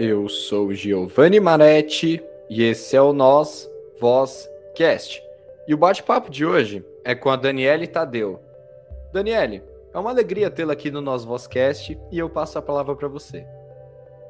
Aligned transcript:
Eu 0.00 0.28
sou 0.28 0.72
Giovanni 0.72 1.40
Manetti 1.40 2.22
e 2.48 2.62
esse 2.62 2.94
é 2.94 3.02
o 3.02 3.12
Nós 3.12 3.68
Voz 3.98 4.48
Cast. 4.72 5.20
E 5.66 5.74
o 5.74 5.76
bate-papo 5.76 6.30
de 6.30 6.46
hoje 6.46 6.84
é 7.04 7.16
com 7.16 7.28
a 7.28 7.34
Daniele 7.34 7.88
Tadeu. 7.88 8.38
Daniele, 9.12 9.60
é 9.92 9.98
uma 9.98 10.10
alegria 10.10 10.52
tê-la 10.52 10.74
aqui 10.74 10.88
no 10.88 11.00
Nós 11.00 11.24
Vozcast 11.24 11.98
e 12.12 12.16
eu 12.16 12.30
passo 12.30 12.56
a 12.56 12.62
palavra 12.62 12.94
para 12.94 13.08
você. 13.08 13.44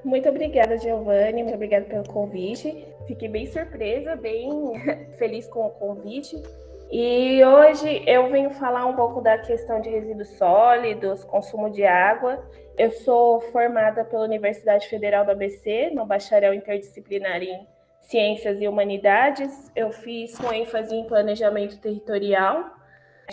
Muito 0.02 0.27
obrigada, 0.27 0.78
Giovanni. 0.78 1.42
Muito 1.42 1.56
obrigada 1.56 1.84
pelo 1.84 2.05
convite. 2.05 2.87
Fiquei 3.06 3.28
bem 3.28 3.45
surpresa, 3.45 4.16
bem 4.16 4.48
feliz 5.19 5.46
com 5.48 5.66
o 5.66 5.70
convite. 5.70 6.42
E 6.91 7.45
hoje 7.45 8.02
eu 8.06 8.30
venho 8.30 8.48
falar 8.48 8.87
um 8.87 8.96
pouco 8.96 9.20
da 9.20 9.37
questão 9.37 9.79
de 9.79 9.91
resíduos 9.91 10.29
sólidos, 10.38 11.23
consumo 11.23 11.69
de 11.69 11.84
água. 11.84 12.42
Eu 12.79 12.91
sou 12.91 13.41
formada 13.41 14.05
pela 14.06 14.24
Universidade 14.24 14.88
Federal 14.88 15.23
do 15.23 15.32
ABC, 15.32 15.91
no 15.91 16.06
bacharel 16.06 16.55
interdisciplinar 16.55 17.43
em 17.43 17.66
Ciências 18.01 18.59
e 18.62 18.66
Humanidades. 18.66 19.70
Eu 19.77 19.93
fiz 19.93 20.38
com 20.38 20.51
ênfase 20.51 20.95
em 20.95 21.06
planejamento 21.06 21.79
territorial, 21.79 22.65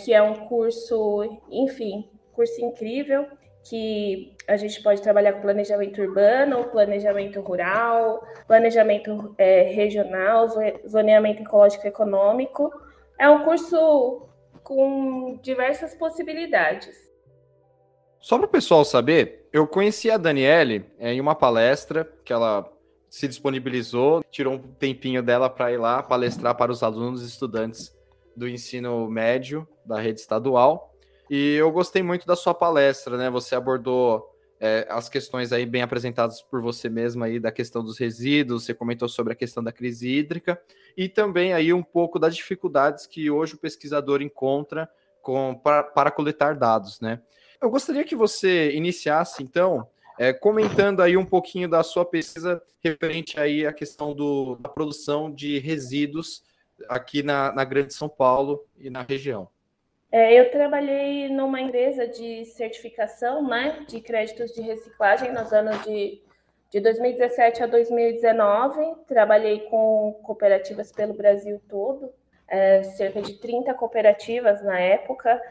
que 0.04 0.12
é 0.12 0.20
um 0.20 0.34
curso, 0.34 1.40
enfim, 1.50 2.10
curso 2.34 2.62
incrível 2.62 3.26
que 3.64 4.36
a 4.46 4.56
gente 4.56 4.82
pode 4.82 5.00
trabalhar 5.00 5.32
com 5.32 5.40
planejamento 5.40 6.00
urbano, 6.00 6.64
planejamento 6.64 7.40
rural, 7.40 8.22
planejamento 8.46 9.34
é, 9.38 9.62
regional, 9.62 10.46
zoneamento 10.86 11.42
ecológico 11.42 11.86
econômico. 11.86 12.70
É 13.18 13.28
um 13.28 13.44
curso 13.44 14.28
com 14.62 15.38
diversas 15.42 15.94
possibilidades. 15.94 16.96
Só 18.20 18.36
para 18.36 18.46
o 18.46 18.50
pessoal 18.50 18.84
saber, 18.84 19.48
eu 19.52 19.66
conheci 19.66 20.10
a 20.10 20.16
Daniele 20.16 20.84
é, 20.98 21.12
em 21.12 21.20
uma 21.20 21.34
palestra 21.34 22.04
que 22.24 22.32
ela 22.32 22.70
se 23.08 23.28
disponibilizou, 23.28 24.22
tirou 24.30 24.54
um 24.54 24.58
tempinho 24.58 25.22
dela 25.22 25.48
para 25.48 25.72
ir 25.72 25.76
lá 25.76 26.02
palestrar 26.02 26.54
para 26.56 26.72
os 26.72 26.82
alunos 26.82 27.22
e 27.22 27.26
estudantes 27.26 27.94
do 28.36 28.48
ensino 28.48 29.08
médio 29.08 29.66
da 29.84 30.00
rede 30.00 30.20
estadual. 30.20 30.92
E 31.30 31.54
eu 31.54 31.70
gostei 31.70 32.02
muito 32.02 32.26
da 32.26 32.36
sua 32.36 32.52
palestra, 32.52 33.16
né? 33.16 33.30
Você 33.30 33.54
abordou 33.54 34.35
é, 34.60 34.86
as 34.88 35.08
questões 35.08 35.52
aí 35.52 35.66
bem 35.66 35.82
apresentadas 35.82 36.40
por 36.42 36.60
você 36.62 36.88
mesma 36.88 37.26
aí 37.26 37.38
da 37.38 37.52
questão 37.52 37.84
dos 37.84 37.98
resíduos, 37.98 38.64
você 38.64 38.74
comentou 38.74 39.08
sobre 39.08 39.32
a 39.32 39.36
questão 39.36 39.62
da 39.62 39.72
crise 39.72 40.08
hídrica 40.08 40.60
e 40.96 41.08
também 41.08 41.52
aí 41.52 41.72
um 41.72 41.82
pouco 41.82 42.18
das 42.18 42.34
dificuldades 42.34 43.06
que 43.06 43.30
hoje 43.30 43.54
o 43.54 43.58
pesquisador 43.58 44.22
encontra 44.22 44.88
com, 45.20 45.54
para, 45.54 45.82
para 45.82 46.10
coletar 46.10 46.54
dados, 46.56 47.00
né? 47.00 47.20
Eu 47.60 47.70
gostaria 47.70 48.04
que 48.04 48.14
você 48.14 48.70
iniciasse, 48.72 49.42
então, 49.42 49.88
é, 50.18 50.32
comentando 50.32 51.00
aí 51.00 51.16
um 51.16 51.24
pouquinho 51.24 51.68
da 51.68 51.82
sua 51.82 52.04
pesquisa 52.04 52.62
referente 52.82 53.38
aí 53.38 53.66
à 53.66 53.72
questão 53.72 54.14
do, 54.14 54.56
da 54.56 54.68
produção 54.68 55.32
de 55.32 55.58
resíduos 55.58 56.42
aqui 56.88 57.22
na, 57.22 57.52
na 57.52 57.64
Grande 57.64 57.92
São 57.94 58.08
Paulo 58.08 58.64
e 58.78 58.88
na 58.88 59.02
região. 59.02 59.48
É, 60.10 60.38
eu 60.38 60.50
trabalhei 60.50 61.28
numa 61.28 61.60
empresa 61.60 62.06
de 62.06 62.44
certificação 62.44 63.46
né, 63.46 63.84
de 63.88 64.00
créditos 64.00 64.52
de 64.52 64.60
reciclagem 64.60 65.32
nos 65.32 65.52
anos 65.52 65.82
de, 65.82 66.22
de 66.70 66.80
2017 66.80 67.62
a 67.62 67.66
2019. 67.66 69.04
Trabalhei 69.06 69.60
com 69.68 70.18
cooperativas 70.22 70.92
pelo 70.92 71.12
Brasil 71.12 71.60
todo, 71.68 72.12
é, 72.46 72.84
cerca 72.84 73.20
de 73.20 73.34
30 73.34 73.74
cooperativas 73.74 74.62
na 74.62 74.78
época, 74.78 75.42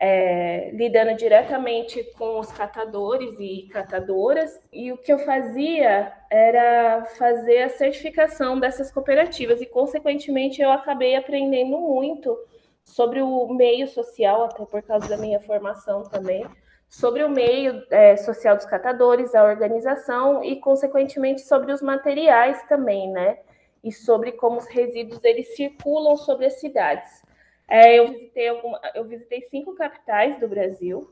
é, 0.00 0.70
lidando 0.72 1.14
diretamente 1.14 2.02
com 2.18 2.40
os 2.40 2.50
catadores 2.50 3.38
e 3.38 3.68
catadoras. 3.70 4.60
E 4.72 4.90
o 4.90 4.98
que 4.98 5.12
eu 5.12 5.20
fazia 5.20 6.12
era 6.28 7.04
fazer 7.16 7.62
a 7.62 7.68
certificação 7.68 8.58
dessas 8.58 8.90
cooperativas, 8.90 9.60
e, 9.60 9.66
consequentemente, 9.66 10.60
eu 10.60 10.70
acabei 10.72 11.14
aprendendo 11.14 11.78
muito 11.78 12.36
sobre 12.84 13.22
o 13.22 13.48
meio 13.48 13.86
social, 13.88 14.44
até 14.44 14.64
por 14.64 14.82
causa 14.82 15.08
da 15.08 15.16
minha 15.16 15.40
formação 15.40 16.02
também, 16.04 16.46
sobre 16.88 17.22
o 17.22 17.28
meio 17.28 17.86
é, 17.90 18.16
social 18.16 18.56
dos 18.56 18.66
catadores, 18.66 19.34
a 19.34 19.44
organização 19.44 20.42
e, 20.42 20.56
consequentemente, 20.56 21.42
sobre 21.42 21.72
os 21.72 21.80
materiais 21.80 22.62
também, 22.64 23.10
né? 23.10 23.38
E 23.82 23.92
sobre 23.92 24.32
como 24.32 24.58
os 24.58 24.66
resíduos 24.66 25.22
eles 25.22 25.54
circulam 25.54 26.16
sobre 26.16 26.46
as 26.46 26.60
cidades. 26.60 27.22
É, 27.68 27.96
eu, 27.96 28.08
visitei 28.08 28.48
alguma, 28.48 28.80
eu 28.94 29.04
visitei 29.04 29.42
cinco 29.42 29.74
capitais 29.76 30.38
do 30.40 30.48
Brasil 30.48 31.08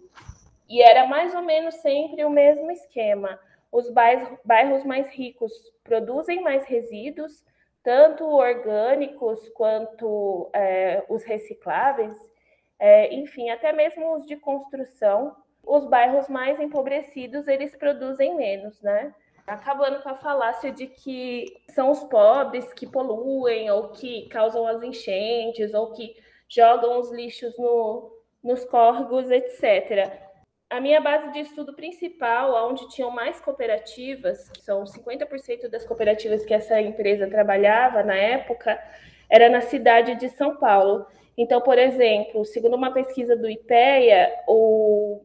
e 0.68 0.82
era 0.82 1.06
mais 1.06 1.32
ou 1.32 1.42
menos 1.42 1.76
sempre 1.76 2.24
o 2.24 2.30
mesmo 2.30 2.70
esquema. 2.72 3.38
Os 3.70 3.88
bairros, 3.90 4.36
bairros 4.44 4.84
mais 4.84 5.08
ricos 5.08 5.52
produzem 5.84 6.42
mais 6.42 6.64
resíduos, 6.64 7.44
tanto 7.88 8.26
orgânicos 8.26 9.48
quanto 9.54 10.50
é, 10.52 11.02
os 11.08 11.24
recicláveis, 11.24 12.18
é, 12.78 13.14
enfim, 13.14 13.48
até 13.48 13.72
mesmo 13.72 14.14
os 14.14 14.26
de 14.26 14.36
construção, 14.36 15.34
os 15.66 15.86
bairros 15.86 16.28
mais 16.28 16.60
empobrecidos 16.60 17.48
eles 17.48 17.74
produzem 17.74 18.36
menos, 18.36 18.78
né? 18.82 19.14
Acabando 19.46 20.02
com 20.02 20.10
a 20.10 20.16
falácia 20.16 20.70
de 20.70 20.86
que 20.86 21.46
são 21.70 21.90
os 21.90 22.04
pobres 22.04 22.70
que 22.74 22.86
poluem 22.86 23.70
ou 23.70 23.88
que 23.88 24.28
causam 24.28 24.66
as 24.66 24.82
enchentes 24.82 25.72
ou 25.72 25.90
que 25.92 26.14
jogam 26.46 26.98
os 27.00 27.10
lixos 27.10 27.56
no, 27.56 28.12
nos 28.44 28.66
córregos, 28.66 29.30
etc 29.30 30.27
a 30.70 30.80
minha 30.80 31.00
base 31.00 31.32
de 31.32 31.40
estudo 31.40 31.72
principal, 31.72 32.68
onde 32.68 32.88
tinham 32.88 33.10
mais 33.10 33.40
cooperativas, 33.40 34.50
que 34.50 34.60
são 34.62 34.84
50% 34.84 35.68
das 35.68 35.84
cooperativas 35.84 36.44
que 36.44 36.52
essa 36.52 36.80
empresa 36.80 37.26
trabalhava 37.26 38.02
na 38.02 38.14
época, 38.14 38.78
era 39.30 39.48
na 39.48 39.62
cidade 39.62 40.14
de 40.16 40.28
São 40.28 40.56
Paulo. 40.56 41.06
Então, 41.36 41.60
por 41.60 41.78
exemplo, 41.78 42.44
segundo 42.44 42.76
uma 42.76 42.92
pesquisa 42.92 43.34
do 43.34 43.48
IPEA, 43.48 44.30
o, 44.46 45.22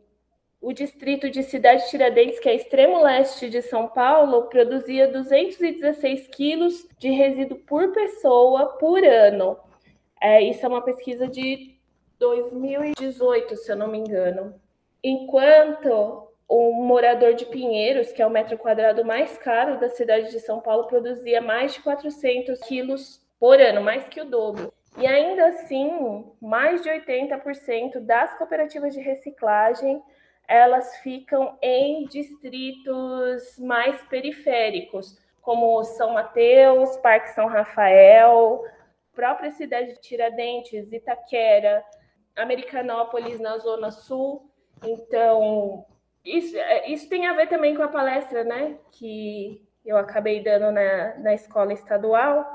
o 0.62 0.72
distrito 0.72 1.30
de 1.30 1.44
Cidade 1.44 1.90
Tiradentes, 1.90 2.40
que 2.40 2.48
é 2.48 2.56
extremo 2.56 3.04
leste 3.04 3.50
de 3.50 3.62
São 3.62 3.88
Paulo, 3.90 4.44
produzia 4.44 5.10
216 5.10 6.28
quilos 6.28 6.88
de 6.98 7.10
resíduo 7.10 7.58
por 7.60 7.92
pessoa 7.92 8.78
por 8.78 9.04
ano. 9.04 9.58
É, 10.22 10.42
isso 10.42 10.66
é 10.66 10.70
uma 10.70 10.82
pesquisa 10.82 11.28
de 11.28 11.76
2018, 12.18 13.58
se 13.58 13.72
eu 13.72 13.76
não 13.76 13.90
me 13.90 13.98
engano 13.98 14.63
enquanto 15.04 16.30
o 16.48 16.74
morador 16.84 17.34
de 17.34 17.46
Pinheiros, 17.46 18.12
que 18.12 18.22
é 18.22 18.28
o 18.28 18.30
metro 18.30 18.58
quadrado 18.58 19.04
mais 19.04 19.38
caro 19.38 19.80
da 19.80 19.90
cidade 19.90 20.32
de 20.32 20.40
São 20.40 20.60
Paulo, 20.60 20.88
produzia 20.88 21.42
mais 21.42 21.74
de 21.74 21.82
400 21.82 22.60
quilos 22.62 23.22
por 23.40 23.60
ano, 23.60 23.82
mais 23.82 24.08
que 24.08 24.22
o 24.22 24.26
dobro. 24.26 24.74
E 24.98 25.08
ainda 25.08 25.48
assim, 25.48 26.26
mais 26.40 26.82
de 26.84 26.90
80% 26.90 28.00
das 28.00 28.38
cooperativas 28.38 28.94
de 28.94 29.02
reciclagem 29.02 30.02
elas 30.48 30.98
ficam 30.98 31.58
em 31.62 32.06
distritos 32.06 33.58
mais 33.60 34.02
periféricos, 34.04 35.18
como 35.42 35.84
São 35.84 36.14
Mateus, 36.14 36.96
Parque 36.98 37.30
São 37.30 37.48
Rafael, 37.48 38.64
própria 39.14 39.52
cidade 39.52 39.94
de 39.94 40.02
Tiradentes, 40.02 40.92
Itaquera, 40.92 41.84
Americanópolis 42.36 43.40
na 43.40 43.58
Zona 43.58 43.92
Sul. 43.92 44.50
Então, 44.86 45.86
isso, 46.24 46.56
é, 46.58 46.90
isso 46.90 47.08
tem 47.10 47.28
a 47.28 47.34
ver 47.34 47.48
também 47.48 47.76
com 47.76 47.84
a 47.84 47.88
palestra, 47.88 48.44
né, 48.44 48.78
que 48.92 49.62
eu 49.86 49.98
acabei 49.98 50.42
dando 50.42 50.72
na, 50.72 51.16
na 51.20 51.34
escola 51.34 51.74
estadual, 51.74 52.46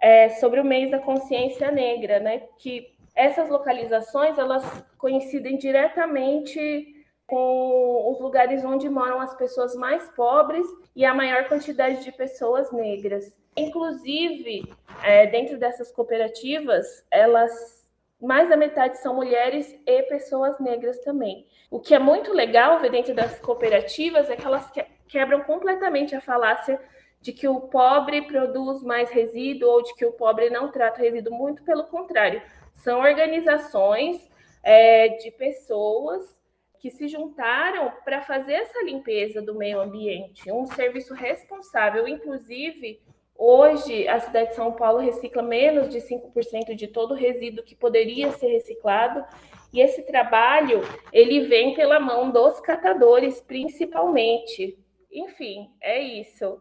é, 0.00 0.28
sobre 0.30 0.60
o 0.60 0.64
mês 0.64 0.90
da 0.90 0.98
consciência 0.98 1.70
negra, 1.70 2.20
né, 2.20 2.42
que 2.58 2.94
essas 3.14 3.48
localizações, 3.48 4.38
elas 4.38 4.64
coincidem 4.96 5.58
diretamente 5.58 6.96
com 7.26 8.10
os 8.10 8.20
lugares 8.20 8.64
onde 8.64 8.88
moram 8.88 9.20
as 9.20 9.34
pessoas 9.36 9.74
mais 9.74 10.08
pobres 10.10 10.66
e 10.96 11.04
a 11.04 11.14
maior 11.14 11.48
quantidade 11.48 12.02
de 12.02 12.10
pessoas 12.12 12.72
negras. 12.72 13.36
Inclusive, 13.56 14.72
é, 15.04 15.26
dentro 15.26 15.58
dessas 15.58 15.92
cooperativas, 15.92 17.04
elas 17.10 17.79
mais 18.20 18.48
da 18.48 18.56
metade 18.56 18.98
são 18.98 19.14
mulheres 19.14 19.74
e 19.86 20.02
pessoas 20.02 20.58
negras 20.58 20.98
também. 21.00 21.46
O 21.70 21.80
que 21.80 21.94
é 21.94 21.98
muito 21.98 22.32
legal 22.32 22.78
ver 22.80 22.90
dentro 22.90 23.14
das 23.14 23.38
cooperativas 23.38 24.28
é 24.28 24.36
que 24.36 24.46
elas 24.46 24.70
quebram 25.08 25.42
completamente 25.42 26.14
a 26.14 26.20
falácia 26.20 26.80
de 27.20 27.32
que 27.32 27.46
o 27.46 27.60
pobre 27.60 28.22
produz 28.22 28.82
mais 28.82 29.10
resíduo 29.10 29.68
ou 29.68 29.82
de 29.82 29.94
que 29.94 30.04
o 30.04 30.12
pobre 30.12 30.50
não 30.50 30.70
trata 30.70 31.00
resíduo. 31.00 31.34
Muito 31.34 31.62
pelo 31.62 31.84
contrário, 31.84 32.42
são 32.72 33.00
organizações 33.00 34.28
é, 34.62 35.08
de 35.08 35.30
pessoas 35.30 36.40
que 36.78 36.90
se 36.90 37.08
juntaram 37.08 37.92
para 38.04 38.22
fazer 38.22 38.54
essa 38.54 38.82
limpeza 38.82 39.42
do 39.42 39.54
meio 39.54 39.80
ambiente, 39.80 40.50
um 40.50 40.64
serviço 40.64 41.12
responsável, 41.12 42.08
inclusive 42.08 43.00
Hoje, 43.42 44.06
a 44.06 44.20
cidade 44.20 44.50
de 44.50 44.54
São 44.54 44.70
Paulo 44.70 44.98
recicla 44.98 45.42
menos 45.42 45.88
de 45.88 45.98
5% 45.98 46.74
de 46.74 46.86
todo 46.86 47.12
o 47.12 47.16
resíduo 47.16 47.64
que 47.64 47.74
poderia 47.74 48.30
ser 48.32 48.48
reciclado, 48.48 49.24
e 49.72 49.80
esse 49.80 50.02
trabalho, 50.02 50.82
ele 51.10 51.46
vem 51.46 51.74
pela 51.74 51.98
mão 51.98 52.30
dos 52.30 52.60
catadores, 52.60 53.40
principalmente. 53.40 54.78
Enfim, 55.10 55.70
é 55.80 55.98
isso. 55.98 56.60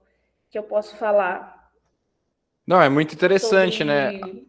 que 0.49 0.57
eu 0.57 0.63
posso 0.63 0.95
falar. 0.95 1.69
Não, 2.65 2.81
é 2.81 2.87
muito 2.87 3.13
interessante, 3.13 3.83
né, 3.83 4.13
sobre... 4.13 4.33
né? 4.33 4.41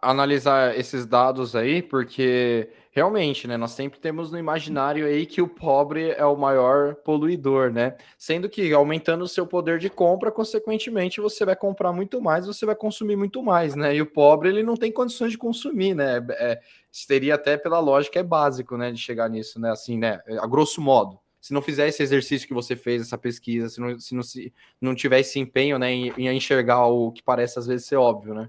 Analisar 0.00 0.78
esses 0.78 1.04
dados 1.04 1.56
aí, 1.56 1.82
porque 1.82 2.70
realmente, 2.92 3.48
né, 3.48 3.56
nós 3.56 3.72
sempre 3.72 3.98
temos 3.98 4.30
no 4.30 4.38
imaginário 4.38 5.04
aí 5.04 5.26
que 5.26 5.42
o 5.42 5.48
pobre 5.48 6.10
é 6.10 6.24
o 6.24 6.36
maior 6.36 6.94
poluidor, 6.94 7.72
né? 7.72 7.96
Sendo 8.16 8.48
que 8.48 8.72
aumentando 8.72 9.24
o 9.24 9.28
seu 9.28 9.44
poder 9.44 9.80
de 9.80 9.90
compra, 9.90 10.30
consequentemente, 10.30 11.20
você 11.20 11.44
vai 11.44 11.56
comprar 11.56 11.92
muito 11.92 12.22
mais, 12.22 12.46
você 12.46 12.64
vai 12.64 12.76
consumir 12.76 13.16
muito 13.16 13.42
mais, 13.42 13.74
né? 13.74 13.96
E 13.96 14.00
o 14.00 14.06
pobre, 14.06 14.48
ele 14.48 14.62
não 14.62 14.76
tem 14.76 14.92
condições 14.92 15.32
de 15.32 15.38
consumir, 15.38 15.92
né? 15.92 16.24
É, 16.30 16.60
seria 16.92 17.34
até 17.34 17.56
pela 17.56 17.80
lógica, 17.80 18.20
é 18.20 18.22
básico, 18.22 18.76
né, 18.76 18.92
de 18.92 18.98
chegar 19.00 19.28
nisso, 19.28 19.60
né? 19.60 19.72
Assim, 19.72 19.98
né, 19.98 20.20
a 20.40 20.46
grosso 20.46 20.80
modo 20.80 21.18
se 21.40 21.52
não 21.52 21.60
fizer 21.60 21.86
esse 21.86 22.02
exercício 22.02 22.48
que 22.48 22.54
você 22.54 22.74
fez, 22.74 23.02
essa 23.02 23.18
pesquisa, 23.18 23.68
se 23.68 23.78
não, 23.78 24.00
se 24.00 24.14
não, 24.14 24.22
se 24.22 24.52
não 24.80 24.94
tiver 24.94 25.20
esse 25.20 25.38
empenho 25.38 25.78
né, 25.78 25.92
em, 25.92 26.08
em 26.16 26.34
enxergar 26.34 26.86
o 26.86 27.12
que 27.12 27.22
parece 27.22 27.58
às 27.58 27.66
vezes 27.66 27.86
ser 27.86 27.96
óbvio, 27.96 28.32
né? 28.32 28.48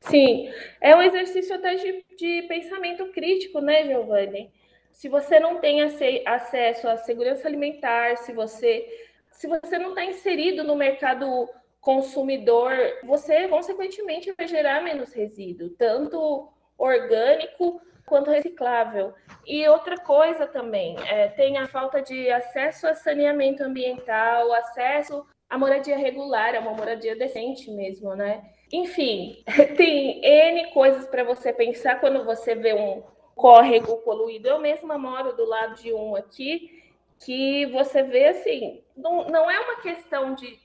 Sim, 0.00 0.50
é 0.80 0.94
um 0.94 1.02
exercício 1.02 1.54
até 1.54 1.74
de, 1.74 2.04
de 2.16 2.42
pensamento 2.48 3.06
crítico, 3.12 3.60
né, 3.60 3.84
Giovanni? 3.84 4.50
Se 4.92 5.08
você 5.08 5.38
não 5.38 5.60
tem 5.60 5.82
acesso 6.26 6.88
à 6.88 6.96
segurança 6.96 7.46
alimentar, 7.46 8.16
se 8.16 8.32
você, 8.32 8.86
se 9.30 9.46
você 9.46 9.78
não 9.78 9.90
está 9.90 10.04
inserido 10.04 10.64
no 10.64 10.74
mercado 10.74 11.48
consumidor, 11.80 12.72
você, 13.04 13.48
consequentemente, 13.48 14.32
vai 14.36 14.48
gerar 14.48 14.82
menos 14.82 15.12
resíduo, 15.12 15.70
tanto 15.70 16.48
orgânico 16.76 17.80
quanto 18.06 18.30
reciclável. 18.30 19.14
E 19.46 19.68
outra 19.68 19.96
coisa 19.98 20.46
também, 20.46 20.96
é, 21.06 21.28
tem 21.28 21.58
a 21.58 21.68
falta 21.68 22.00
de 22.00 22.30
acesso 22.30 22.86
a 22.86 22.94
saneamento 22.94 23.62
ambiental, 23.62 24.52
acesso 24.52 25.24
à 25.48 25.58
moradia 25.58 25.96
regular, 25.96 26.54
a 26.54 26.60
uma 26.60 26.72
moradia 26.72 27.14
decente 27.14 27.70
mesmo, 27.70 28.14
né? 28.16 28.42
Enfim, 28.72 29.42
tem 29.76 30.24
N 30.24 30.72
coisas 30.72 31.06
para 31.06 31.24
você 31.24 31.52
pensar 31.52 32.00
quando 32.00 32.24
você 32.24 32.54
vê 32.54 32.74
um 32.74 33.02
córrego 33.34 33.98
poluído. 33.98 34.48
Eu 34.48 34.58
mesma 34.58 34.98
moro 34.98 35.34
do 35.34 35.44
lado 35.44 35.74
de 35.80 35.92
um 35.92 36.16
aqui, 36.16 36.82
que 37.18 37.66
você 37.66 38.02
vê 38.02 38.26
assim, 38.26 38.82
não, 38.96 39.28
não 39.28 39.50
é 39.50 39.58
uma 39.60 39.80
questão 39.80 40.34
de 40.34 40.58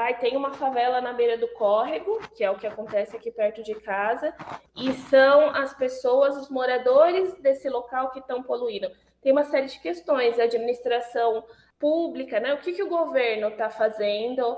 Ai, 0.00 0.16
tem 0.16 0.36
uma 0.36 0.52
favela 0.52 1.00
na 1.00 1.12
beira 1.12 1.36
do 1.36 1.48
córrego, 1.48 2.20
que 2.36 2.44
é 2.44 2.48
o 2.48 2.56
que 2.56 2.68
acontece 2.68 3.16
aqui 3.16 3.32
perto 3.32 3.64
de 3.64 3.74
casa, 3.74 4.32
e 4.76 4.92
são 4.92 5.50
as 5.50 5.74
pessoas, 5.74 6.36
os 6.36 6.48
moradores 6.48 7.34
desse 7.40 7.68
local 7.68 8.12
que 8.12 8.20
estão 8.20 8.40
poluindo. 8.40 8.88
Tem 9.20 9.32
uma 9.32 9.42
série 9.42 9.66
de 9.66 9.80
questões, 9.80 10.38
a 10.38 10.44
administração 10.44 11.44
pública, 11.80 12.38
né? 12.38 12.54
O 12.54 12.58
que, 12.58 12.74
que 12.74 12.82
o 12.82 12.88
governo 12.88 13.48
está 13.48 13.70
fazendo 13.70 14.56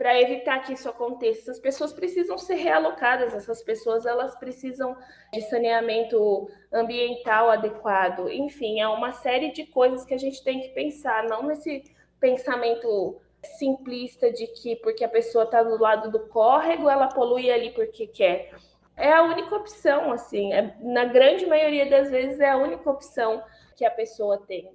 para 0.00 0.18
evitar 0.18 0.60
que 0.60 0.72
isso 0.72 0.88
aconteça? 0.88 1.50
As 1.50 1.58
pessoas 1.58 1.92
precisam 1.92 2.38
ser 2.38 2.54
realocadas, 2.54 3.34
essas 3.34 3.62
pessoas 3.62 4.06
elas 4.06 4.34
precisam 4.34 4.96
de 5.30 5.42
saneamento 5.42 6.50
ambiental 6.72 7.50
adequado. 7.50 8.30
Enfim, 8.30 8.80
é 8.80 8.88
uma 8.88 9.12
série 9.12 9.52
de 9.52 9.66
coisas 9.66 10.02
que 10.06 10.14
a 10.14 10.18
gente 10.18 10.42
tem 10.42 10.58
que 10.58 10.70
pensar, 10.70 11.24
não 11.24 11.42
nesse 11.42 11.84
pensamento 12.18 13.20
simplista 13.58 14.32
de 14.32 14.46
que 14.46 14.74
porque 14.76 15.04
a 15.04 15.08
pessoa 15.08 15.44
está 15.44 15.62
do 15.62 15.78
lado 15.78 16.10
do 16.10 16.20
córrego, 16.28 16.88
ela 16.88 17.08
polui 17.08 17.50
ali 17.50 17.68
porque 17.72 18.06
quer. 18.06 18.54
É 18.96 19.12
a 19.12 19.22
única 19.22 19.54
opção, 19.54 20.12
assim, 20.12 20.50
é, 20.54 20.76
na 20.80 21.04
grande 21.04 21.44
maioria 21.44 21.90
das 21.90 22.10
vezes 22.10 22.40
é 22.40 22.48
a 22.48 22.56
única 22.56 22.90
opção 22.90 23.42
que 23.76 23.84
a 23.84 23.90
pessoa 23.90 24.38
tem. 24.38 24.72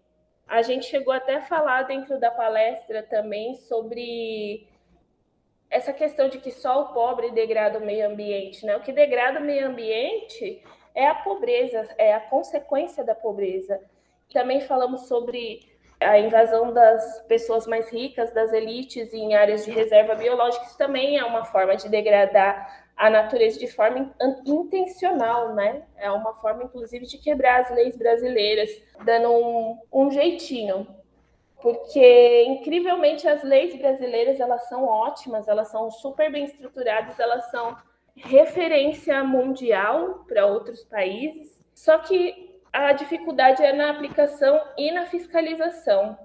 A 0.48 0.62
gente 0.62 0.86
chegou 0.86 1.12
até 1.12 1.38
a 1.38 1.42
falar 1.42 1.82
dentro 1.88 2.20
da 2.20 2.30
palestra 2.30 3.02
também 3.02 3.56
sobre 3.56 4.68
essa 5.76 5.92
questão 5.92 6.30
de 6.30 6.38
que 6.38 6.52
só 6.52 6.82
o 6.82 6.94
pobre 6.94 7.32
degrada 7.32 7.80
o 7.80 7.86
meio 7.86 8.08
ambiente, 8.08 8.66
né? 8.66 8.78
O 8.78 8.80
que 8.80 8.94
degrada 8.94 9.40
o 9.40 9.44
meio 9.44 9.68
ambiente 9.68 10.64
é 10.94 11.06
a 11.06 11.16
pobreza, 11.16 11.86
é 11.98 12.14
a 12.14 12.20
consequência 12.22 13.04
da 13.04 13.14
pobreza. 13.14 13.82
Também 14.32 14.62
falamos 14.62 15.02
sobre 15.08 15.60
a 16.00 16.18
invasão 16.18 16.72
das 16.72 17.22
pessoas 17.28 17.68
mais 17.68 17.90
ricas, 17.90 18.34
das 18.34 18.54
elites 18.54 19.14
em 19.14 19.36
áreas 19.36 19.66
de 19.66 19.72
reserva 19.72 20.16
biológica, 20.16 20.66
isso 20.66 20.78
também 20.78 21.18
é 21.18 21.26
uma 21.26 21.44
forma 21.44 21.76
de 21.76 21.90
degradar 21.90 22.86
a 22.96 23.10
natureza 23.10 23.60
de 23.60 23.68
forma 23.68 24.16
intencional, 24.46 25.54
né? 25.54 25.84
É 25.98 26.10
uma 26.10 26.34
forma, 26.36 26.64
inclusive, 26.64 27.06
de 27.06 27.18
quebrar 27.18 27.62
as 27.62 27.70
leis 27.72 27.98
brasileiras, 27.98 28.70
dando 29.04 29.30
um, 29.30 29.78
um 29.92 30.10
jeitinho. 30.10 30.88
Porque, 31.62 32.44
incrivelmente, 32.44 33.28
as 33.28 33.44
leis 33.44 33.76
brasileiras, 33.76 34.40
elas 34.40 34.68
são 34.68 34.86
ótimas, 34.86 35.48
elas 35.48 35.70
são 35.70 35.90
super 35.90 36.32
bem 36.32 36.46
estruturadas, 36.46 37.20
elas 37.20 37.50
são 37.50 37.76
referência 38.16 39.24
mundial 39.24 40.26
para 40.28 40.46
outros 40.46 40.84
países, 40.84 41.60
só 41.74 41.98
que 41.98 42.62
a 42.72 42.94
dificuldade 42.94 43.64
é 43.64 43.74
na 43.74 43.90
aplicação 43.90 44.62
e 44.78 44.92
na 44.92 45.06
fiscalização. 45.06 46.18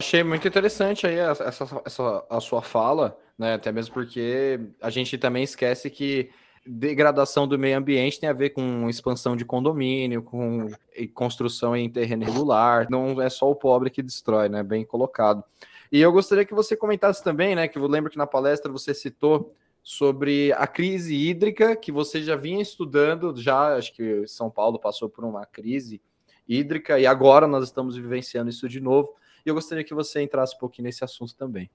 Achei 0.00 0.24
muito 0.24 0.46
interessante 0.46 1.06
aí 1.06 1.18
essa, 1.18 1.44
essa, 1.44 2.26
a 2.28 2.40
sua 2.40 2.62
fala, 2.62 3.18
né? 3.38 3.54
Até 3.54 3.70
mesmo 3.70 3.94
porque 3.94 4.60
a 4.80 4.90
gente 4.90 5.16
também 5.16 5.42
esquece 5.42 5.88
que 5.88 6.30
degradação 6.66 7.46
do 7.46 7.58
meio 7.58 7.76
ambiente 7.76 8.18
tem 8.18 8.28
a 8.28 8.32
ver 8.32 8.50
com 8.50 8.88
expansão 8.88 9.36
de 9.36 9.44
condomínio, 9.44 10.22
com 10.22 10.70
construção 11.12 11.76
em 11.76 11.90
terreno 11.90 12.24
regular. 12.24 12.86
Não 12.90 13.20
é 13.20 13.28
só 13.28 13.50
o 13.50 13.54
pobre 13.54 13.90
que 13.90 14.02
destrói, 14.02 14.48
né? 14.48 14.62
Bem 14.62 14.84
colocado. 14.84 15.44
E 15.92 16.00
eu 16.00 16.10
gostaria 16.10 16.44
que 16.44 16.54
você 16.54 16.76
comentasse 16.76 17.22
também, 17.22 17.54
né? 17.54 17.68
Que 17.68 17.78
eu 17.78 17.86
lembro 17.86 18.10
que 18.10 18.18
na 18.18 18.26
palestra 18.26 18.72
você 18.72 18.94
citou 18.94 19.54
sobre 19.82 20.50
a 20.54 20.66
crise 20.66 21.14
hídrica 21.14 21.76
que 21.76 21.92
você 21.92 22.22
já 22.22 22.36
vinha 22.36 22.62
estudando, 22.62 23.36
já 23.36 23.76
acho 23.76 23.92
que 23.92 24.26
São 24.26 24.50
Paulo 24.50 24.78
passou 24.78 25.10
por 25.10 25.24
uma 25.24 25.44
crise 25.44 26.00
hídrica 26.48 26.98
e 26.98 27.06
agora 27.06 27.46
nós 27.46 27.64
estamos 27.64 27.96
vivenciando 27.96 28.48
isso 28.48 28.68
de 28.68 28.80
novo. 28.80 29.14
E 29.44 29.48
eu 29.48 29.54
gostaria 29.54 29.84
que 29.84 29.92
você 29.92 30.22
entrasse 30.22 30.56
um 30.56 30.58
pouquinho 30.58 30.86
nesse 30.86 31.04
assunto 31.04 31.36
também. 31.36 31.70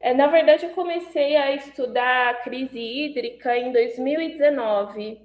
É, 0.00 0.14
na 0.14 0.26
verdade, 0.28 0.64
eu 0.64 0.70
comecei 0.70 1.36
a 1.36 1.54
estudar 1.54 2.30
a 2.30 2.34
crise 2.34 2.78
hídrica 2.78 3.56
em 3.56 3.70
2019, 3.70 5.20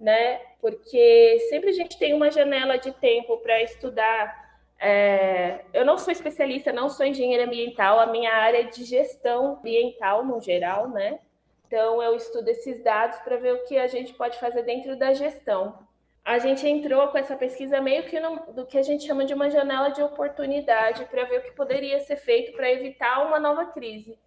né? 0.00 0.40
Porque 0.60 1.38
sempre 1.48 1.70
a 1.70 1.72
gente 1.72 1.96
tem 1.96 2.12
uma 2.12 2.30
janela 2.30 2.76
de 2.76 2.90
tempo 2.92 3.38
para 3.38 3.62
estudar. 3.62 4.44
É... 4.78 5.64
eu 5.72 5.86
não 5.86 5.96
sou 5.96 6.12
especialista, 6.12 6.72
não 6.72 6.90
sou 6.90 7.06
engenheira 7.06 7.44
ambiental, 7.44 7.98
a 7.98 8.06
minha 8.06 8.30
área 8.34 8.58
é 8.58 8.64
de 8.64 8.84
gestão 8.84 9.56
ambiental 9.58 10.24
no 10.24 10.40
geral, 10.40 10.88
né? 10.88 11.20
Então, 11.66 12.02
eu 12.02 12.14
estudo 12.16 12.48
esses 12.48 12.82
dados 12.82 13.18
para 13.20 13.36
ver 13.36 13.54
o 13.54 13.64
que 13.64 13.78
a 13.78 13.86
gente 13.86 14.12
pode 14.14 14.38
fazer 14.38 14.62
dentro 14.62 14.96
da 14.96 15.12
gestão. 15.14 15.86
A 16.24 16.38
gente 16.38 16.66
entrou 16.68 17.08
com 17.08 17.18
essa 17.18 17.36
pesquisa 17.36 17.80
meio 17.80 18.02
que 18.04 18.18
no, 18.18 18.52
do 18.52 18.66
que 18.66 18.76
a 18.76 18.82
gente 18.82 19.06
chama 19.06 19.24
de 19.24 19.32
uma 19.34 19.48
janela 19.48 19.90
de 19.90 20.02
oportunidade 20.02 21.04
para 21.06 21.24
ver 21.24 21.38
o 21.38 21.42
que 21.42 21.52
poderia 21.52 22.00
ser 22.00 22.16
feito 22.16 22.52
para 22.52 22.70
evitar 22.70 23.24
uma 23.26 23.38
nova 23.38 23.66
crise. 23.66 24.18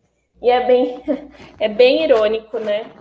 E 0.41 0.49
é 0.49 0.65
bem, 0.65 1.03
é 1.59 1.67
bem 1.67 2.03
irônico, 2.03 2.59
né? 2.59 2.91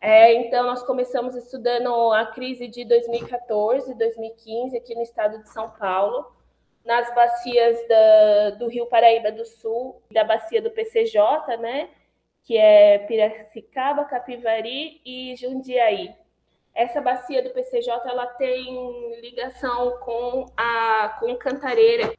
É, 0.00 0.34
então, 0.34 0.66
nós 0.66 0.82
começamos 0.82 1.34
estudando 1.34 2.12
a 2.12 2.26
crise 2.26 2.68
de 2.68 2.84
2014, 2.84 3.94
2015, 3.94 4.76
aqui 4.76 4.94
no 4.94 5.02
estado 5.02 5.42
de 5.42 5.48
São 5.48 5.70
Paulo, 5.70 6.30
nas 6.84 7.12
bacias 7.14 7.78
da, 7.88 8.50
do 8.58 8.68
Rio 8.68 8.86
Paraíba 8.86 9.32
do 9.32 9.46
Sul, 9.46 10.02
da 10.10 10.22
bacia 10.22 10.60
do 10.60 10.70
PCJ, 10.70 11.56
né? 11.58 11.88
que 12.44 12.56
é 12.58 12.98
Piracicaba, 12.98 14.04
Capivari 14.04 15.00
e 15.04 15.34
Jundiaí. 15.36 16.14
Essa 16.74 17.00
bacia 17.00 17.42
do 17.42 17.50
PCJ 17.50 17.90
ela 18.06 18.26
tem 18.26 19.20
ligação 19.20 19.98
com 19.98 20.46
a 20.56 21.16
com 21.20 21.34
Cantareira, 21.36 22.12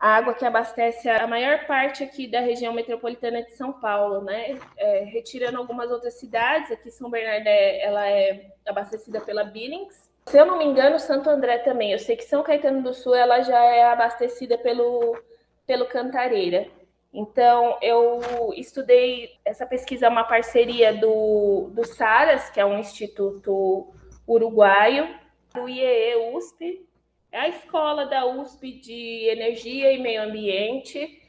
a 0.00 0.16
água 0.16 0.32
que 0.32 0.46
abastece 0.46 1.10
a 1.10 1.26
maior 1.26 1.66
parte 1.66 2.02
aqui 2.02 2.26
da 2.26 2.40
região 2.40 2.72
metropolitana 2.72 3.42
de 3.42 3.52
São 3.52 3.70
Paulo, 3.70 4.22
né? 4.22 4.58
É, 4.78 5.04
retirando 5.04 5.58
algumas 5.58 5.90
outras 5.90 6.14
cidades, 6.14 6.72
aqui 6.72 6.90
São 6.90 7.10
Bernardo 7.10 7.46
é, 7.46 7.82
ela 7.82 8.08
é 8.08 8.50
abastecida 8.66 9.20
pela 9.20 9.44
Billings. 9.44 10.10
Se 10.26 10.38
eu 10.38 10.46
não 10.46 10.56
me 10.56 10.64
engano, 10.64 10.98
Santo 10.98 11.28
André 11.28 11.58
também. 11.58 11.92
Eu 11.92 11.98
sei 11.98 12.16
que 12.16 12.24
São 12.24 12.42
Caetano 12.42 12.82
do 12.82 12.94
Sul 12.94 13.14
ela 13.14 13.42
já 13.42 13.62
é 13.62 13.84
abastecida 13.84 14.56
pelo 14.56 15.18
pelo 15.66 15.86
Cantareira. 15.86 16.66
Então, 17.12 17.76
eu 17.82 18.20
estudei, 18.56 19.30
essa 19.44 19.66
pesquisa 19.66 20.06
é 20.06 20.08
uma 20.08 20.24
parceria 20.24 20.92
do, 20.94 21.70
do 21.72 21.84
SARAS, 21.84 22.50
que 22.50 22.58
é 22.58 22.64
um 22.64 22.78
instituto 22.78 23.92
uruguaio, 24.26 25.08
do 25.52 25.68
IEE 25.68 26.34
USP, 26.34 26.88
é 27.32 27.38
a 27.38 27.48
escola 27.48 28.06
da 28.06 28.26
USP 28.26 28.72
de 28.72 29.28
Energia 29.28 29.92
e 29.92 29.98
Meio 29.98 30.22
Ambiente, 30.22 31.20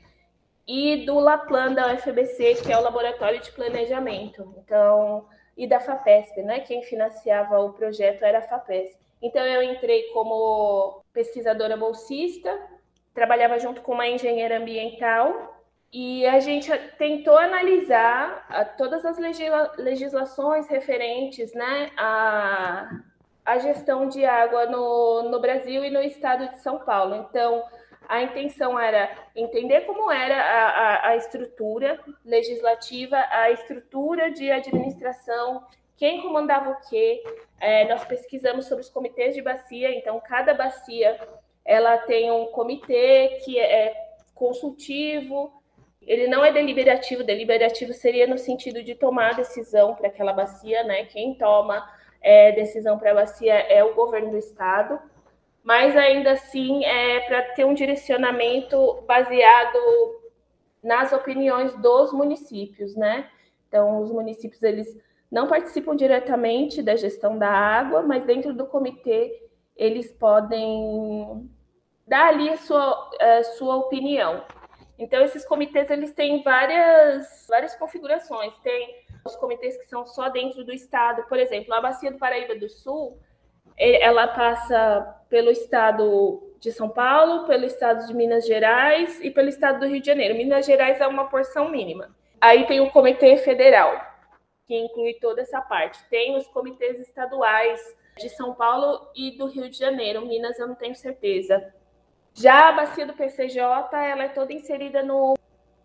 e 0.67 1.05
do 1.05 1.19
LAPLAN 1.19 1.73
da 1.73 1.93
UFBC, 1.93 2.55
que 2.63 2.71
é 2.71 2.77
o 2.77 2.81
Laboratório 2.81 3.41
de 3.41 3.51
Planejamento. 3.51 4.55
Então, 4.57 5.27
e 5.57 5.67
da 5.67 5.79
FAPESP, 5.79 6.41
né? 6.43 6.61
Quem 6.61 6.81
financiava 6.83 7.59
o 7.59 7.73
projeto 7.73 8.23
era 8.23 8.39
a 8.39 8.43
FAPESP. 8.43 8.97
Então, 9.21 9.45
eu 9.45 9.61
entrei 9.61 10.03
como 10.13 11.03
pesquisadora 11.13 11.75
bolsista, 11.75 12.57
trabalhava 13.13 13.59
junto 13.59 13.81
com 13.81 13.91
uma 13.93 14.07
engenheira 14.07 14.57
ambiental 14.57 15.57
E 15.93 16.25
a 16.25 16.39
gente 16.39 16.71
tentou 16.97 17.37
analisar 17.37 18.75
todas 18.77 19.05
as 19.05 19.17
legislações 19.77 20.69
referentes 20.69 21.53
né, 21.53 21.91
à, 21.97 22.89
à 23.45 23.57
gestão 23.57 24.07
de 24.07 24.23
água 24.25 24.65
no, 24.65 25.23
no 25.29 25.39
Brasil 25.39 25.83
e 25.83 25.89
no 25.89 26.01
estado 26.01 26.49
de 26.49 26.59
São 26.59 26.79
Paulo. 26.79 27.15
Então, 27.15 27.63
a 28.07 28.21
intenção 28.21 28.77
era 28.79 29.09
entender 29.35 29.81
como 29.81 30.11
era 30.11 30.35
a, 30.35 30.69
a, 30.69 31.07
a 31.09 31.15
estrutura 31.15 31.99
legislativa, 32.25 33.17
a 33.29 33.51
estrutura 33.51 34.31
de 34.31 34.51
administração, 34.51 35.65
quem 35.95 36.21
comandava 36.21 36.71
o 36.71 36.89
quê. 36.89 37.23
É, 37.59 37.87
nós 37.87 38.03
pesquisamos 38.03 38.65
sobre 38.65 38.83
os 38.83 38.89
comitês 38.89 39.35
de 39.35 39.41
bacia, 39.41 39.95
então 39.95 40.19
cada 40.19 40.53
bacia 40.53 41.19
ela 41.63 41.97
tem 41.99 42.31
um 42.31 42.47
comitê 42.47 43.39
que 43.45 43.59
é 43.59 43.95
consultivo, 44.33 45.61
ele 46.01 46.27
não 46.27 46.43
é 46.43 46.51
deliberativo, 46.51 47.23
deliberativo 47.23 47.93
seria 47.93 48.25
no 48.25 48.37
sentido 48.37 48.83
de 48.83 48.95
tomar 48.95 49.35
decisão 49.35 49.93
para 49.93 50.07
aquela 50.07 50.33
bacia, 50.33 50.83
né? 50.83 51.05
Quem 51.05 51.35
toma 51.35 51.87
é, 52.21 52.51
decisão 52.51 52.97
para 52.99 53.11
a 53.11 53.15
bacia 53.15 53.53
é 53.53 53.83
o 53.83 53.95
governo 53.95 54.31
do 54.31 54.37
estado, 54.37 54.99
mas 55.63 55.95
ainda 55.95 56.31
assim 56.31 56.83
é 56.85 57.19
para 57.21 57.41
ter 57.53 57.65
um 57.65 57.73
direcionamento 57.73 59.01
baseado 59.07 59.77
nas 60.83 61.11
opiniões 61.13 61.73
dos 61.75 62.11
municípios, 62.11 62.95
né? 62.95 63.29
Então, 63.67 64.01
os 64.01 64.11
municípios 64.11 64.61
eles 64.63 64.87
não 65.31 65.47
participam 65.47 65.95
diretamente 65.95 66.81
da 66.81 66.95
gestão 66.95 67.37
da 67.37 67.49
água, 67.49 68.01
mas 68.01 68.25
dentro 68.25 68.53
do 68.53 68.65
comitê 68.65 69.49
eles 69.75 70.11
podem 70.11 71.49
dar 72.05 72.27
ali 72.27 72.49
a 72.49 72.57
sua, 72.57 73.09
a 73.19 73.43
sua 73.43 73.77
opinião. 73.77 74.43
Então, 74.99 75.23
esses 75.23 75.45
comitês 75.45 75.89
eles 75.89 76.13
têm 76.13 76.43
várias, 76.43 77.47
várias 77.49 77.75
configurações. 77.75 78.53
Tem 78.61 78.95
os 79.25 79.35
comitês 79.35 79.77
que 79.77 79.85
são 79.85 80.05
só 80.05 80.29
dentro 80.29 80.63
do 80.63 80.73
estado, 80.73 81.23
por 81.23 81.37
exemplo, 81.39 81.73
a 81.73 81.81
Bacia 81.81 82.11
do 82.11 82.17
Paraíba 82.17 82.55
do 82.55 82.69
Sul, 82.69 83.17
ela 83.77 84.27
passa 84.27 85.23
pelo 85.29 85.49
estado 85.49 86.55
de 86.59 86.71
São 86.71 86.89
Paulo, 86.89 87.47
pelo 87.47 87.65
estado 87.65 88.05
de 88.05 88.13
Minas 88.13 88.45
Gerais 88.45 89.19
e 89.21 89.31
pelo 89.31 89.49
estado 89.49 89.79
do 89.79 89.87
Rio 89.87 89.99
de 89.99 90.07
Janeiro. 90.07 90.35
Minas 90.35 90.65
Gerais 90.65 91.01
é 91.01 91.07
uma 91.07 91.29
porção 91.29 91.69
mínima. 91.69 92.15
Aí 92.39 92.65
tem 92.67 92.79
o 92.79 92.91
Comitê 92.91 93.37
Federal, 93.37 93.99
que 94.67 94.75
inclui 94.75 95.15
toda 95.15 95.41
essa 95.41 95.61
parte. 95.61 96.03
Tem 96.09 96.35
os 96.35 96.47
comitês 96.47 96.99
estaduais 96.99 97.79
de 98.17 98.29
São 98.29 98.53
Paulo 98.53 99.09
e 99.15 99.37
do 99.37 99.47
Rio 99.47 99.69
de 99.69 99.77
Janeiro. 99.77 100.25
Minas 100.25 100.59
eu 100.59 100.67
não 100.67 100.75
tenho 100.75 100.95
certeza. 100.95 101.73
Já 102.33 102.69
a 102.69 102.71
bacia 102.71 103.05
do 103.05 103.13
PCJ, 103.13 103.63
ela 103.93 104.23
é 104.23 104.29
toda 104.29 104.53
inserida 104.53 105.03
no 105.03 105.35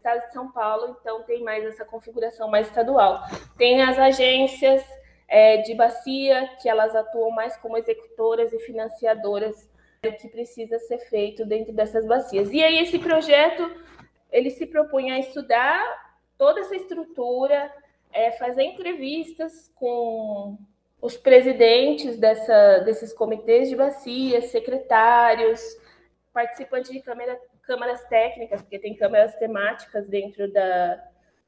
estado 0.06 0.26
de 0.26 0.32
São 0.32 0.50
Paulo, 0.52 0.96
então 1.00 1.22
tem 1.24 1.42
mais 1.42 1.64
essa 1.64 1.84
configuração 1.84 2.48
mais 2.48 2.68
estadual. 2.68 3.22
Tem 3.58 3.82
as 3.82 3.98
agências 3.98 4.84
é, 5.26 5.58
de 5.58 5.74
bacia, 5.74 6.48
que 6.62 6.68
elas 6.68 6.94
atuam 6.94 7.30
mais 7.32 7.56
como 7.56 7.76
executoras 7.76 8.52
e 8.52 8.58
financiadoras 8.60 9.68
do 10.02 10.12
que 10.12 10.28
precisa 10.28 10.78
ser 10.78 10.98
feito 11.10 11.44
dentro 11.44 11.72
dessas 11.72 12.06
bacias. 12.06 12.52
E 12.52 12.62
aí 12.62 12.78
esse 12.78 13.00
projeto, 13.00 13.68
ele 14.30 14.50
se 14.50 14.66
propõe 14.66 15.10
a 15.10 15.18
estudar 15.18 15.82
toda 16.38 16.60
essa 16.60 16.76
estrutura, 16.76 17.72
é, 18.12 18.30
fazer 18.32 18.62
entrevistas 18.62 19.72
com 19.74 20.56
os 21.00 21.16
presidentes 21.16 22.16
dessa, 22.16 22.78
desses 22.80 23.12
comitês 23.12 23.68
de 23.68 23.74
bacia, 23.74 24.40
secretários, 24.42 25.60
participantes 26.32 26.92
de 26.92 27.00
câmera, 27.00 27.40
câmaras 27.66 28.02
técnicas, 28.04 28.62
porque 28.62 28.78
tem 28.78 28.94
câmaras 28.94 29.34
temáticas 29.36 30.06
dentro 30.08 30.50
da, 30.52 31.02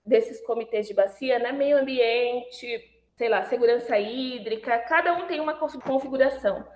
desses 0.05 0.41
comitês 0.45 0.89
de 0.89 0.95
bacia, 0.95 1.39
né? 1.39 1.53
Meio 1.53 1.79
ambiente, 1.79 2.85
sei 3.17 3.29
lá, 3.29 3.43
segurança 3.45 3.99
hídrica, 3.99 4.79
cada 4.81 5.13
um 5.15 5.27
tem 5.27 5.41
uma 5.41 5.55
configuração 5.55 6.67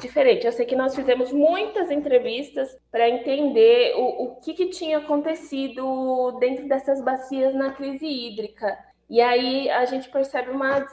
diferente. 0.00 0.46
Eu 0.46 0.52
sei 0.52 0.64
que 0.64 0.76
nós 0.76 0.94
fizemos 0.94 1.32
muitas 1.32 1.90
entrevistas 1.90 2.76
para 2.90 3.08
entender 3.08 3.94
o, 3.96 4.24
o 4.24 4.36
que, 4.36 4.54
que 4.54 4.70
tinha 4.70 4.98
acontecido 4.98 6.38
dentro 6.40 6.66
dessas 6.66 7.02
bacias 7.02 7.54
na 7.54 7.72
crise 7.72 8.06
hídrica. 8.06 8.78
E 9.08 9.20
aí 9.20 9.68
a 9.68 9.84
gente 9.84 10.08
percebe 10.08 10.50
uma, 10.50 10.86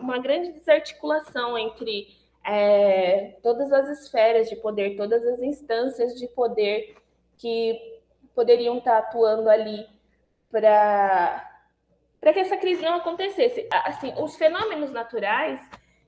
uma 0.00 0.18
grande 0.18 0.52
desarticulação 0.52 1.56
entre 1.56 2.08
é, 2.44 3.36
todas 3.42 3.72
as 3.72 3.88
esferas 4.00 4.48
de 4.48 4.56
poder, 4.56 4.96
todas 4.96 5.24
as 5.24 5.40
instâncias 5.40 6.14
de 6.14 6.26
poder 6.28 6.96
que 7.38 8.00
poderiam 8.34 8.78
estar 8.78 8.98
atuando 8.98 9.48
ali 9.48 9.86
para 10.50 11.50
para 12.20 12.32
que 12.32 12.40
essa 12.40 12.56
crise 12.56 12.82
não 12.82 12.94
acontecesse. 12.94 13.68
Assim, 13.70 14.14
os 14.16 14.34
fenômenos 14.36 14.90
naturais, 14.90 15.60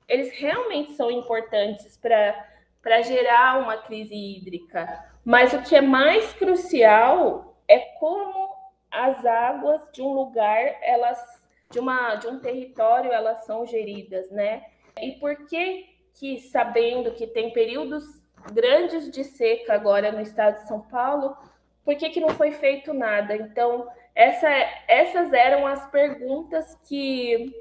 eles 0.09 0.33
realmente 0.33 0.92
são 0.92 1.11
importantes 1.11 1.97
para 1.97 2.54
para 2.83 3.02
gerar 3.02 3.59
uma 3.59 3.78
crise 3.78 4.14
hídrica, 4.14 5.04
mas 5.25 5.52
o 5.52 5.61
que 5.62 5.75
é 5.75 5.80
mais 5.80 6.33
crucial 6.35 7.61
é 7.66 7.80
como 7.99 8.54
as 8.88 9.26
águas 9.26 9.83
de 9.92 10.00
um 10.00 10.12
lugar, 10.12 10.78
elas 10.83 11.18
de 11.68 11.80
uma 11.80 12.14
de 12.14 12.28
um 12.28 12.38
território, 12.38 13.12
elas 13.12 13.45
são 13.45 13.66
geridas, 13.66 14.30
né? 14.30 14.64
E 15.00 15.12
por 15.12 15.47
que 15.49 15.97
que, 16.18 16.38
sabendo 16.38 17.12
que 17.12 17.26
tem 17.26 17.52
períodos 17.52 18.04
grandes 18.52 19.10
de 19.10 19.24
seca 19.24 19.74
agora 19.74 20.12
no 20.12 20.20
estado 20.20 20.62
de 20.62 20.68
São 20.68 20.80
Paulo, 20.80 21.36
por 21.84 21.94
que, 21.94 22.10
que 22.10 22.20
não 22.20 22.30
foi 22.30 22.52
feito 22.52 22.92
nada? 22.92 23.36
Então, 23.36 23.88
essa, 24.14 24.48
essas 24.88 25.32
eram 25.32 25.66
as 25.66 25.88
perguntas 25.90 26.74
que 26.88 27.54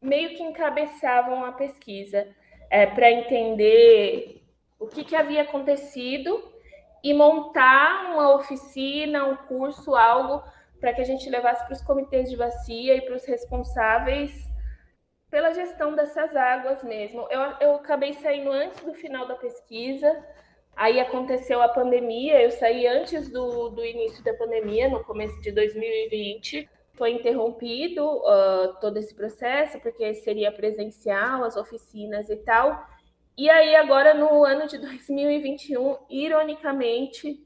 meio 0.00 0.36
que 0.36 0.42
encabeçavam 0.42 1.44
a 1.44 1.52
pesquisa, 1.52 2.26
é, 2.68 2.86
para 2.86 3.10
entender 3.10 4.42
o 4.78 4.86
que, 4.86 5.04
que 5.04 5.14
havia 5.14 5.42
acontecido 5.42 6.52
e 7.04 7.14
montar 7.14 8.12
uma 8.12 8.34
oficina, 8.34 9.24
um 9.24 9.36
curso, 9.36 9.94
algo 9.94 10.42
para 10.80 10.92
que 10.92 11.00
a 11.00 11.04
gente 11.04 11.30
levasse 11.30 11.64
para 11.64 11.74
os 11.74 11.82
comitês 11.82 12.28
de 12.28 12.36
bacia 12.36 12.96
e 12.96 13.00
para 13.02 13.14
os 13.14 13.24
responsáveis 13.24 14.51
pela 15.32 15.50
gestão 15.54 15.94
dessas 15.94 16.36
águas 16.36 16.84
mesmo. 16.84 17.26
Eu, 17.30 17.40
eu 17.58 17.74
acabei 17.76 18.12
saindo 18.12 18.52
antes 18.52 18.84
do 18.84 18.92
final 18.92 19.26
da 19.26 19.34
pesquisa, 19.34 20.22
aí 20.76 21.00
aconteceu 21.00 21.62
a 21.62 21.70
pandemia, 21.70 22.42
eu 22.42 22.50
saí 22.50 22.86
antes 22.86 23.30
do, 23.30 23.70
do 23.70 23.82
início 23.82 24.22
da 24.22 24.34
pandemia, 24.34 24.90
no 24.90 25.02
começo 25.02 25.40
de 25.40 25.50
2020. 25.50 26.68
Foi 26.92 27.12
interrompido 27.12 28.04
uh, 28.04 28.78
todo 28.78 28.98
esse 28.98 29.14
processo, 29.14 29.80
porque 29.80 30.12
seria 30.12 30.52
presencial, 30.52 31.44
as 31.44 31.56
oficinas 31.56 32.28
e 32.28 32.36
tal. 32.36 32.86
E 33.34 33.48
aí, 33.48 33.74
agora, 33.74 34.12
no 34.12 34.44
ano 34.44 34.66
de 34.66 34.76
2021, 34.76 35.96
ironicamente, 36.10 37.42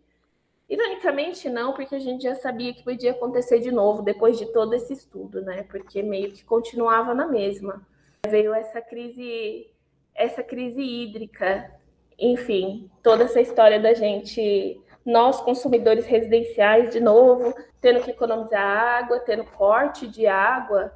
Ironicamente, 0.69 1.49
não, 1.49 1.73
porque 1.73 1.95
a 1.95 2.01
gente 2.01 2.25
já 2.25 2.35
sabia 2.35 2.75
que 2.75 2.83
podia 2.83 3.13
acontecer 3.13 3.61
de 3.61 3.71
novo 3.71 4.03
depois 4.03 4.37
de 4.37 4.47
todo 4.47 4.75
esse 4.75 4.93
estudo, 4.93 5.41
né? 5.41 5.63
Porque 5.63 6.03
meio 6.03 6.33
que 6.33 6.45
continuava 6.45 7.15
na 7.15 7.27
mesma. 7.27 7.87
Veio 8.29 8.53
essa 8.53 8.81
crise, 8.81 9.71
essa 10.13 10.43
crise 10.43 10.83
hídrica, 10.83 11.73
enfim, 12.19 12.91
toda 13.01 13.25
essa 13.25 13.41
história 13.41 13.79
da 13.79 13.95
gente, 13.95 14.81
nós 15.05 15.41
consumidores 15.41 16.05
residenciais, 16.05 16.91
de 16.91 16.99
novo, 16.99 17.55
tendo 17.81 18.03
que 18.03 18.11
economizar 18.11 18.61
água, 18.61 19.21
tendo 19.21 19.45
corte 19.45 20.09
de 20.09 20.27
água, 20.27 20.93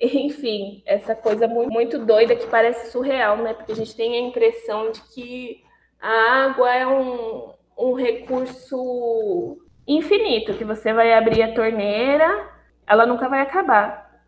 enfim, 0.00 0.82
essa 0.86 1.14
coisa 1.14 1.46
muito, 1.46 1.70
muito 1.70 1.98
doida 1.98 2.34
que 2.34 2.46
parece 2.46 2.90
surreal, 2.90 3.36
né? 3.36 3.52
Porque 3.52 3.72
a 3.72 3.76
gente 3.76 3.94
tem 3.94 4.14
a 4.14 4.28
impressão 4.28 4.90
de 4.90 5.02
que 5.02 5.62
a 6.00 6.46
água 6.46 6.74
é 6.74 6.86
um, 6.86 7.52
um 7.82 7.94
recurso 7.94 9.58
infinito, 9.86 10.54
que 10.54 10.64
você 10.64 10.92
vai 10.92 11.12
abrir 11.12 11.42
a 11.42 11.52
torneira, 11.52 12.48
ela 12.86 13.04
nunca 13.04 13.28
vai 13.28 13.40
acabar. 13.40 14.22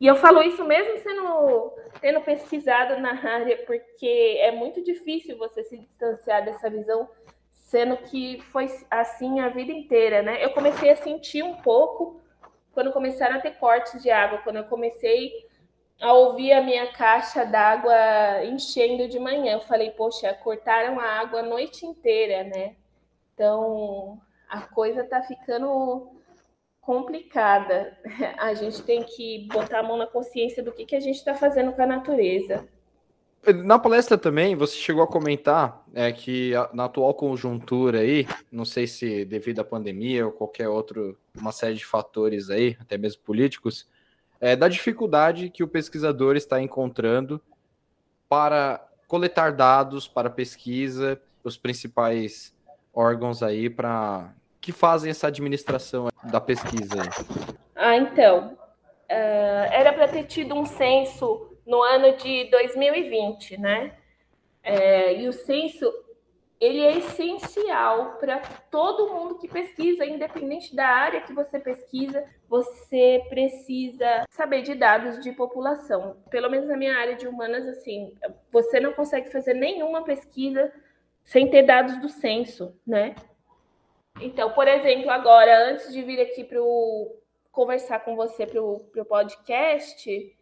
E 0.00 0.06
eu 0.06 0.16
falo 0.16 0.42
isso 0.42 0.64
mesmo 0.64 0.98
sendo 0.98 1.72
tendo 2.00 2.20
pesquisado 2.20 3.00
na 3.00 3.12
área, 3.12 3.56
porque 3.64 4.36
é 4.40 4.50
muito 4.50 4.82
difícil 4.82 5.38
você 5.38 5.62
se 5.62 5.78
distanciar 5.78 6.44
dessa 6.44 6.68
visão, 6.68 7.08
sendo 7.50 7.96
que 7.96 8.42
foi 8.52 8.66
assim 8.90 9.40
a 9.40 9.48
vida 9.48 9.72
inteira, 9.72 10.20
né? 10.20 10.44
Eu 10.44 10.50
comecei 10.50 10.90
a 10.90 10.96
sentir 10.96 11.42
um 11.42 11.54
pouco 11.54 12.20
quando 12.72 12.92
começaram 12.92 13.36
a 13.36 13.40
ter 13.40 13.52
cortes 13.52 14.02
de 14.02 14.10
água, 14.10 14.38
quando 14.38 14.56
eu 14.56 14.64
comecei 14.64 15.32
a 16.00 16.12
ouvir 16.12 16.52
a 16.52 16.62
minha 16.62 16.92
caixa 16.92 17.44
d'água 17.44 18.44
enchendo 18.44 19.08
de 19.08 19.18
manhã. 19.18 19.54
Eu 19.54 19.60
falei, 19.60 19.90
poxa, 19.90 20.32
cortaram 20.34 21.00
a 21.00 21.04
água 21.04 21.40
a 21.40 21.44
noite 21.44 21.86
inteira, 21.86 22.44
né? 22.44 22.76
Então 23.32 24.20
a 24.48 24.62
coisa 24.62 25.04
tá 25.04 25.22
ficando 25.22 26.08
complicada. 26.80 27.96
A 28.38 28.54
gente 28.54 28.82
tem 28.82 29.02
que 29.02 29.48
botar 29.52 29.80
a 29.80 29.82
mão 29.82 29.96
na 29.96 30.06
consciência 30.06 30.62
do 30.62 30.72
que, 30.72 30.84
que 30.84 30.96
a 30.96 31.00
gente 31.00 31.16
está 31.16 31.34
fazendo 31.34 31.72
com 31.72 31.82
a 31.82 31.86
natureza. 31.86 32.68
Na 33.62 33.78
palestra 33.78 34.16
também, 34.16 34.56
você 34.56 34.74
chegou 34.76 35.02
a 35.02 35.06
comentar 35.06 35.84
é, 35.94 36.10
que 36.10 36.52
na 36.72 36.86
atual 36.86 37.12
conjuntura 37.12 38.00
aí, 38.00 38.26
não 38.50 38.64
sei 38.64 38.86
se 38.86 39.24
devido 39.26 39.60
à 39.60 39.64
pandemia 39.64 40.24
ou 40.24 40.32
qualquer 40.32 40.68
outro, 40.68 41.18
uma 41.38 41.52
série 41.52 41.74
de 41.74 41.84
fatores 41.84 42.48
aí, 42.48 42.74
até 42.80 42.96
mesmo 42.96 43.22
políticos, 43.22 43.86
é, 44.44 44.54
da 44.54 44.68
dificuldade 44.68 45.48
que 45.48 45.64
o 45.64 45.68
pesquisador 45.68 46.36
está 46.36 46.60
encontrando 46.60 47.40
para 48.28 48.86
coletar 49.08 49.52
dados 49.52 50.06
para 50.06 50.28
pesquisa, 50.28 51.18
os 51.42 51.56
principais 51.56 52.54
órgãos 52.92 53.42
aí 53.42 53.70
para 53.70 54.34
que 54.60 54.70
fazem 54.70 55.10
essa 55.10 55.28
administração 55.28 56.08
da 56.24 56.42
pesquisa. 56.42 57.08
Ah, 57.74 57.96
então, 57.96 58.52
uh, 58.52 59.72
era 59.72 59.94
para 59.94 60.08
ter 60.08 60.24
tido 60.24 60.54
um 60.54 60.66
censo 60.66 61.56
no 61.66 61.82
ano 61.82 62.14
de 62.14 62.44
2020, 62.50 63.56
né? 63.56 63.94
É, 64.62 65.22
e 65.22 65.26
o 65.26 65.32
censo 65.32 65.90
ele 66.60 66.80
é 66.80 66.98
essencial 66.98 68.16
para 68.18 68.40
todo 68.70 69.12
mundo 69.12 69.38
que 69.38 69.48
pesquisa, 69.48 70.04
independente 70.04 70.74
da 70.74 70.86
área 70.86 71.20
que 71.20 71.32
você 71.32 71.58
pesquisa, 71.58 72.24
você 72.48 73.22
precisa 73.28 74.24
saber 74.30 74.62
de 74.62 74.74
dados 74.74 75.22
de 75.22 75.32
população. 75.32 76.16
Pelo 76.30 76.50
menos 76.50 76.68
na 76.68 76.76
minha 76.76 76.96
área 76.96 77.16
de 77.16 77.26
humanas, 77.26 77.66
assim, 77.66 78.14
você 78.50 78.80
não 78.80 78.92
consegue 78.92 79.30
fazer 79.30 79.54
nenhuma 79.54 80.04
pesquisa 80.04 80.72
sem 81.22 81.50
ter 81.50 81.62
dados 81.62 82.00
do 82.00 82.08
censo, 82.08 82.78
né? 82.86 83.14
Então, 84.20 84.52
por 84.52 84.68
exemplo, 84.68 85.10
agora, 85.10 85.70
antes 85.70 85.92
de 85.92 86.02
vir 86.02 86.20
aqui 86.20 86.44
para 86.44 86.60
conversar 87.50 88.00
com 88.00 88.14
você 88.14 88.46
para 88.46 88.62
o 88.62 89.04
podcast, 89.08 90.36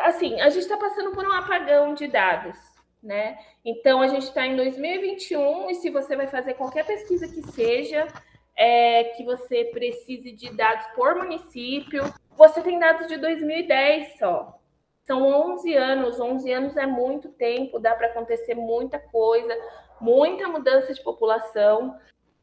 assim, 0.00 0.40
a 0.40 0.48
gente 0.48 0.62
está 0.62 0.76
passando 0.76 1.12
por 1.12 1.26
um 1.26 1.32
apagão 1.32 1.94
de 1.94 2.06
dados, 2.06 2.56
né? 3.04 3.38
Então, 3.64 4.00
a 4.00 4.08
gente 4.08 4.22
está 4.22 4.46
em 4.46 4.56
2021 4.56 5.70
e 5.70 5.74
se 5.74 5.90
você 5.90 6.16
vai 6.16 6.26
fazer 6.26 6.54
qualquer 6.54 6.86
pesquisa 6.86 7.28
que 7.28 7.42
seja, 7.52 8.08
é, 8.56 9.04
que 9.16 9.24
você 9.24 9.66
precise 9.66 10.32
de 10.32 10.52
dados 10.56 10.86
por 10.94 11.14
município, 11.14 12.02
você 12.36 12.62
tem 12.62 12.78
dados 12.78 13.06
de 13.06 13.16
2010 13.18 14.18
só. 14.18 14.58
São 15.04 15.22
11 15.52 15.74
anos, 15.74 16.18
11 16.18 16.52
anos 16.52 16.76
é 16.76 16.86
muito 16.86 17.28
tempo, 17.28 17.78
dá 17.78 17.94
para 17.94 18.06
acontecer 18.06 18.54
muita 18.54 18.98
coisa, 18.98 19.54
muita 20.00 20.48
mudança 20.48 20.94
de 20.94 21.02
população 21.02 21.94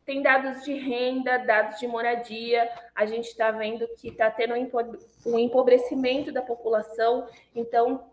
tem 0.05 0.21
dados 0.21 0.63
de 0.63 0.73
renda, 0.73 1.37
dados 1.37 1.79
de 1.79 1.87
moradia. 1.87 2.69
A 2.95 3.05
gente 3.05 3.27
está 3.27 3.51
vendo 3.51 3.87
que 3.99 4.09
está 4.09 4.31
tendo 4.31 4.53
um 5.25 5.39
empobrecimento 5.39 6.31
da 6.31 6.41
população, 6.41 7.27
então 7.55 8.03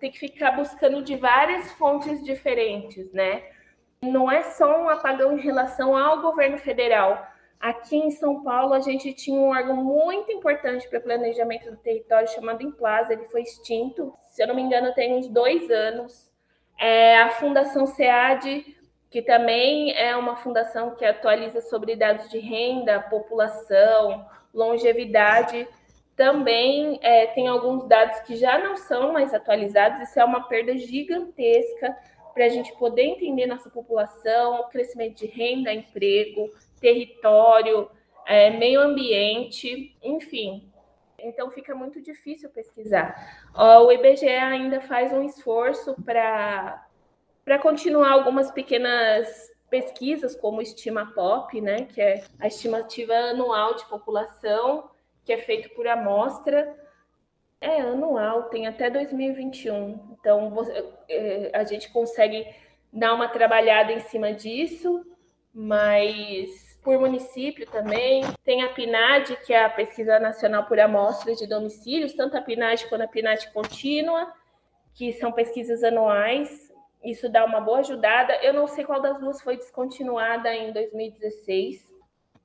tem 0.00 0.10
que 0.10 0.18
ficar 0.18 0.52
buscando 0.52 1.02
de 1.02 1.16
várias 1.16 1.70
fontes 1.72 2.22
diferentes, 2.24 3.12
né? 3.12 3.44
Não 4.02 4.30
é 4.30 4.42
só 4.42 4.80
um 4.80 4.88
apagão 4.88 5.36
em 5.36 5.40
relação 5.40 5.96
ao 5.96 6.20
governo 6.20 6.58
federal. 6.58 7.26
Aqui 7.58 7.96
em 7.96 8.10
São 8.12 8.44
Paulo, 8.44 8.72
a 8.72 8.80
gente 8.80 9.12
tinha 9.12 9.38
um 9.38 9.48
órgão 9.48 9.76
muito 9.76 10.30
importante 10.30 10.88
para 10.88 11.00
planejamento 11.00 11.70
do 11.70 11.76
território 11.76 12.28
chamado 12.28 12.62
Implaza, 12.62 13.12
ele 13.12 13.24
foi 13.24 13.42
extinto, 13.42 14.14
se 14.22 14.40
eu 14.40 14.46
não 14.46 14.54
me 14.54 14.62
engano, 14.62 14.94
tem 14.94 15.14
uns 15.14 15.28
dois 15.28 15.68
anos. 15.68 16.30
É, 16.78 17.18
a 17.18 17.30
Fundação 17.30 17.84
SEAD 17.86 18.77
que 19.10 19.22
também 19.22 19.92
é 19.96 20.14
uma 20.16 20.36
fundação 20.36 20.94
que 20.94 21.04
atualiza 21.04 21.60
sobre 21.60 21.96
dados 21.96 22.28
de 22.28 22.38
renda, 22.38 23.00
população, 23.00 24.26
longevidade. 24.52 25.66
Também 26.14 26.98
é, 27.02 27.26
tem 27.28 27.48
alguns 27.48 27.86
dados 27.88 28.20
que 28.20 28.36
já 28.36 28.58
não 28.58 28.76
são 28.76 29.12
mais 29.12 29.32
atualizados. 29.32 30.08
Isso 30.08 30.20
é 30.20 30.24
uma 30.24 30.46
perda 30.46 30.76
gigantesca 30.76 31.96
para 32.34 32.44
a 32.44 32.48
gente 32.48 32.72
poder 32.76 33.02
entender 33.02 33.46
nossa 33.46 33.70
população, 33.70 34.68
crescimento 34.70 35.16
de 35.16 35.26
renda, 35.26 35.72
emprego, 35.72 36.50
território, 36.80 37.90
é, 38.26 38.50
meio 38.50 38.80
ambiente, 38.80 39.96
enfim. 40.02 40.70
Então 41.18 41.50
fica 41.50 41.74
muito 41.74 42.00
difícil 42.00 42.48
pesquisar. 42.50 43.48
O 43.54 43.90
IBGE 43.90 44.28
ainda 44.28 44.80
faz 44.80 45.12
um 45.12 45.24
esforço 45.24 45.96
para 46.04 46.86
para 47.48 47.58
continuar 47.58 48.12
algumas 48.12 48.50
pequenas 48.50 49.50
pesquisas, 49.70 50.36
como 50.36 50.60
Estima 50.60 51.06
Pop, 51.14 51.58
né, 51.62 51.86
que 51.86 51.98
é 51.98 52.22
a 52.38 52.46
estimativa 52.46 53.14
anual 53.14 53.74
de 53.74 53.86
população, 53.86 54.90
que 55.24 55.32
é 55.32 55.38
feito 55.38 55.70
por 55.70 55.88
amostra. 55.88 56.76
É 57.58 57.80
anual, 57.80 58.50
tem 58.50 58.66
até 58.66 58.90
2021. 58.90 59.98
Então, 60.12 60.54
é, 61.08 61.50
a 61.54 61.64
gente 61.64 61.90
consegue 61.90 62.46
dar 62.92 63.14
uma 63.14 63.28
trabalhada 63.28 63.92
em 63.92 64.00
cima 64.00 64.30
disso, 64.34 65.06
mas 65.54 66.78
por 66.82 67.00
município 67.00 67.66
também. 67.70 68.24
Tem 68.44 68.62
a 68.62 68.74
PNAD, 68.74 69.36
que 69.46 69.54
é 69.54 69.64
a 69.64 69.70
Pesquisa 69.70 70.20
Nacional 70.20 70.66
por 70.66 70.78
Amostras 70.78 71.38
de 71.38 71.46
Domicílios, 71.46 72.12
tanto 72.12 72.36
a 72.36 72.42
PNAD 72.42 72.86
quanto 72.90 73.04
a 73.04 73.08
PNAD 73.08 73.50
Contínua, 73.54 74.30
que 74.92 75.14
são 75.14 75.32
pesquisas 75.32 75.82
anuais 75.82 76.67
isso 77.02 77.28
dá 77.28 77.44
uma 77.44 77.60
boa 77.60 77.78
ajudada. 77.78 78.34
Eu 78.42 78.52
não 78.52 78.66
sei 78.66 78.84
qual 78.84 79.00
das 79.00 79.18
duas 79.18 79.40
foi 79.40 79.56
descontinuada 79.56 80.52
em 80.54 80.72
2016. 80.72 81.86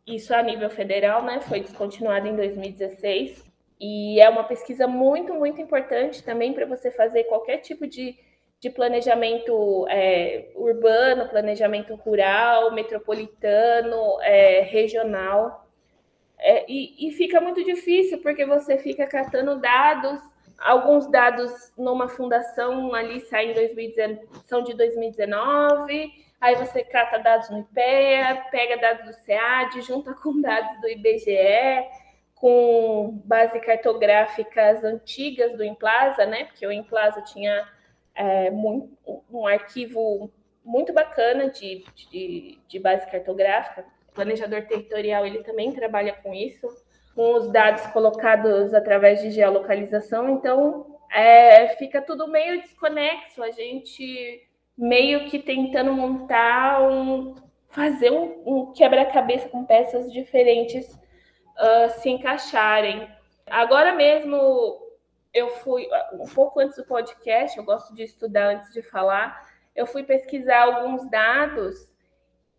Isso 0.06 0.34
a 0.34 0.42
nível 0.44 0.70
federal, 0.70 1.24
né? 1.24 1.40
Foi 1.42 1.60
descontinuada 1.60 2.28
em 2.28 2.36
2016. 2.36 3.44
E 3.80 4.20
é 4.22 4.30
uma 4.30 4.44
pesquisa 4.44 4.88
muito, 4.88 5.34
muito 5.34 5.62
importante 5.62 6.24
também 6.24 6.54
para 6.54 6.66
você 6.66 6.92
fazer 6.92 7.24
qualquer 7.26 7.58
tipo 7.58 7.88
de, 7.88 8.16
de 8.60 8.70
planejamento 8.70 9.86
é, 9.90 10.52
urbano, 10.56 11.30
planejamento 11.30 11.96
rural, 11.96 12.72
metropolitano, 12.74 14.22
é, 14.22 14.62
regional. 14.62 15.68
É, 16.38 16.66
e, 16.70 17.08
e 17.08 17.12
fica 17.12 17.42
muito 17.42 17.64
difícil 17.64 18.22
porque 18.22 18.46
você 18.46 18.78
fica 18.78 19.08
catando 19.08 19.60
dados 19.60 20.33
Alguns 20.64 21.12
dados 21.12 21.74
numa 21.78 22.08
fundação 22.08 22.96
ali 22.96 23.20
saem 23.20 23.54
2019, 23.54 24.30
são 24.46 24.64
de 24.64 24.74
2019, 24.74 26.10
aí 26.40 26.56
você 26.56 26.86
cata 26.86 27.20
dados 27.20 27.50
no 27.50 27.60
IPEA, 27.60 28.46
pega 28.50 28.78
dados 28.78 29.06
do 29.06 29.14
SEAD, 29.14 29.82
junta 29.82 30.14
com 30.24 30.40
dados 30.40 30.80
do 30.80 30.88
IBGE, 30.88 31.86
com 32.34 33.22
bases 33.26 33.62
cartográficas 33.62 34.86
antigas 34.86 35.52
do 35.58 35.66
Implaza, 35.66 36.26
né? 36.26 36.46
Porque 36.46 36.66
o 36.66 36.72
Implaza 36.72 37.22
tinha 37.24 37.68
é, 38.16 38.50
muito, 38.50 38.98
um 39.30 39.46
arquivo 39.46 40.32
muito 40.64 40.94
bacana 40.94 41.50
de, 41.50 41.84
de, 41.94 42.58
de 42.66 42.80
base 42.80 43.06
cartográfica. 43.12 43.86
O 44.08 44.14
planejador 44.14 44.62
territorial 44.66 45.26
ele 45.26 45.44
também 45.44 45.74
trabalha 45.74 46.14
com 46.14 46.34
isso 46.34 46.70
com 47.16 47.36
os 47.36 47.48
dados 47.50 47.86
colocados 47.88 48.74
através 48.74 49.22
de 49.22 49.32
geolocalização, 49.32 50.30
então 50.30 50.98
é, 51.12 51.70
fica 51.76 52.02
tudo 52.02 52.28
meio 52.28 52.62
desconexo, 52.62 53.44
a 53.44 53.52
gente 53.52 54.42
meio 54.76 55.30
que 55.30 55.38
tentando 55.38 55.94
montar 55.94 56.82
um, 56.82 57.36
fazer 57.70 58.12
um, 58.12 58.44
um 58.46 58.74
quebra-cabeça 58.74 59.48
com 59.48 59.64
peças 59.64 60.12
diferentes 60.12 60.92
uh, 60.94 61.90
se 62.00 62.10
encaixarem. 62.10 63.08
Agora 63.46 63.94
mesmo 63.94 64.82
eu 65.32 65.50
fui 65.50 65.88
um 66.14 66.28
pouco 66.28 66.60
antes 66.60 66.78
do 66.78 66.86
podcast, 66.86 67.58
eu 67.58 67.64
gosto 67.64 67.94
de 67.94 68.04
estudar 68.04 68.56
antes 68.56 68.74
de 68.74 68.82
falar, 68.82 69.48
eu 69.76 69.86
fui 69.86 70.04
pesquisar 70.04 70.64
alguns 70.64 71.08
dados 71.10 71.93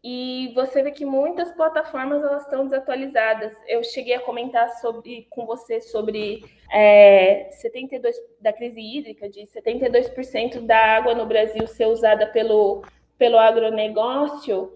e 0.06 0.52
você 0.54 0.82
vê 0.82 0.90
que 0.90 1.06
muitas 1.06 1.50
plataformas 1.52 2.22
elas 2.22 2.42
estão 2.42 2.64
desatualizadas. 2.64 3.56
Eu 3.66 3.82
cheguei 3.82 4.12
a 4.14 4.20
comentar 4.20 4.68
sobre, 4.78 5.26
com 5.30 5.46
você 5.46 5.80
sobre 5.80 6.44
é, 6.70 7.48
72 7.50 8.14
da 8.38 8.52
crise 8.52 8.78
hídrica, 8.78 9.30
de 9.30 9.46
72% 9.46 10.60
da 10.60 10.76
água 10.76 11.14
no 11.14 11.24
Brasil 11.24 11.66
ser 11.66 11.86
usada 11.86 12.26
pelo, 12.26 12.84
pelo 13.16 13.38
agronegócio. 13.38 14.74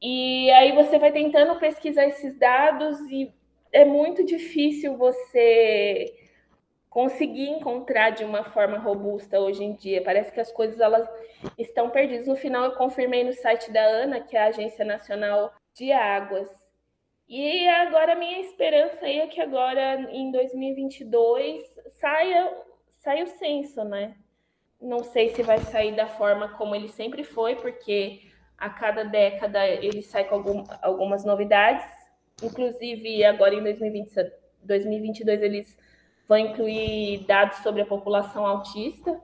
E 0.00 0.48
aí 0.52 0.70
você 0.70 1.00
vai 1.00 1.10
tentando 1.10 1.58
pesquisar 1.58 2.06
esses 2.06 2.38
dados 2.38 2.96
e 3.10 3.28
é 3.72 3.84
muito 3.84 4.24
difícil 4.24 4.96
você 4.96 6.14
conseguir 6.90 7.48
encontrar 7.48 8.10
de 8.10 8.24
uma 8.24 8.42
forma 8.42 8.76
robusta 8.76 9.38
hoje 9.38 9.62
em 9.62 9.74
dia. 9.74 10.02
Parece 10.02 10.32
que 10.32 10.40
as 10.40 10.50
coisas 10.50 10.80
elas 10.80 11.08
estão 11.56 11.88
perdidas. 11.88 12.26
No 12.26 12.34
final, 12.34 12.64
eu 12.64 12.72
confirmei 12.72 13.22
no 13.22 13.32
site 13.32 13.70
da 13.70 13.82
ANA, 13.82 14.20
que 14.20 14.36
é 14.36 14.42
a 14.42 14.46
Agência 14.46 14.84
Nacional 14.84 15.54
de 15.72 15.92
Águas. 15.92 16.48
E 17.28 17.68
agora, 17.68 18.16
minha 18.16 18.40
esperança 18.40 19.06
aí 19.06 19.20
é 19.20 19.28
que 19.28 19.40
agora, 19.40 20.00
em 20.10 20.32
2022, 20.32 21.62
saia, 21.92 22.52
saia 22.98 23.22
o 23.22 23.28
censo, 23.28 23.84
né? 23.84 24.16
Não 24.80 25.04
sei 25.04 25.28
se 25.28 25.42
vai 25.44 25.58
sair 25.58 25.94
da 25.94 26.08
forma 26.08 26.48
como 26.56 26.74
ele 26.74 26.88
sempre 26.88 27.22
foi, 27.22 27.54
porque 27.54 28.22
a 28.58 28.68
cada 28.68 29.04
década 29.04 29.64
ele 29.64 30.02
sai 30.02 30.24
com 30.24 30.34
algum, 30.34 30.64
algumas 30.82 31.24
novidades. 31.24 31.86
Inclusive, 32.42 33.24
agora 33.24 33.54
em 33.54 33.62
2020, 33.62 34.10
2022, 34.64 35.42
eles 35.42 35.78
vão 36.30 36.38
incluir 36.38 37.26
dados 37.26 37.58
sobre 37.58 37.82
a 37.82 37.86
população 37.86 38.46
autista. 38.46 39.20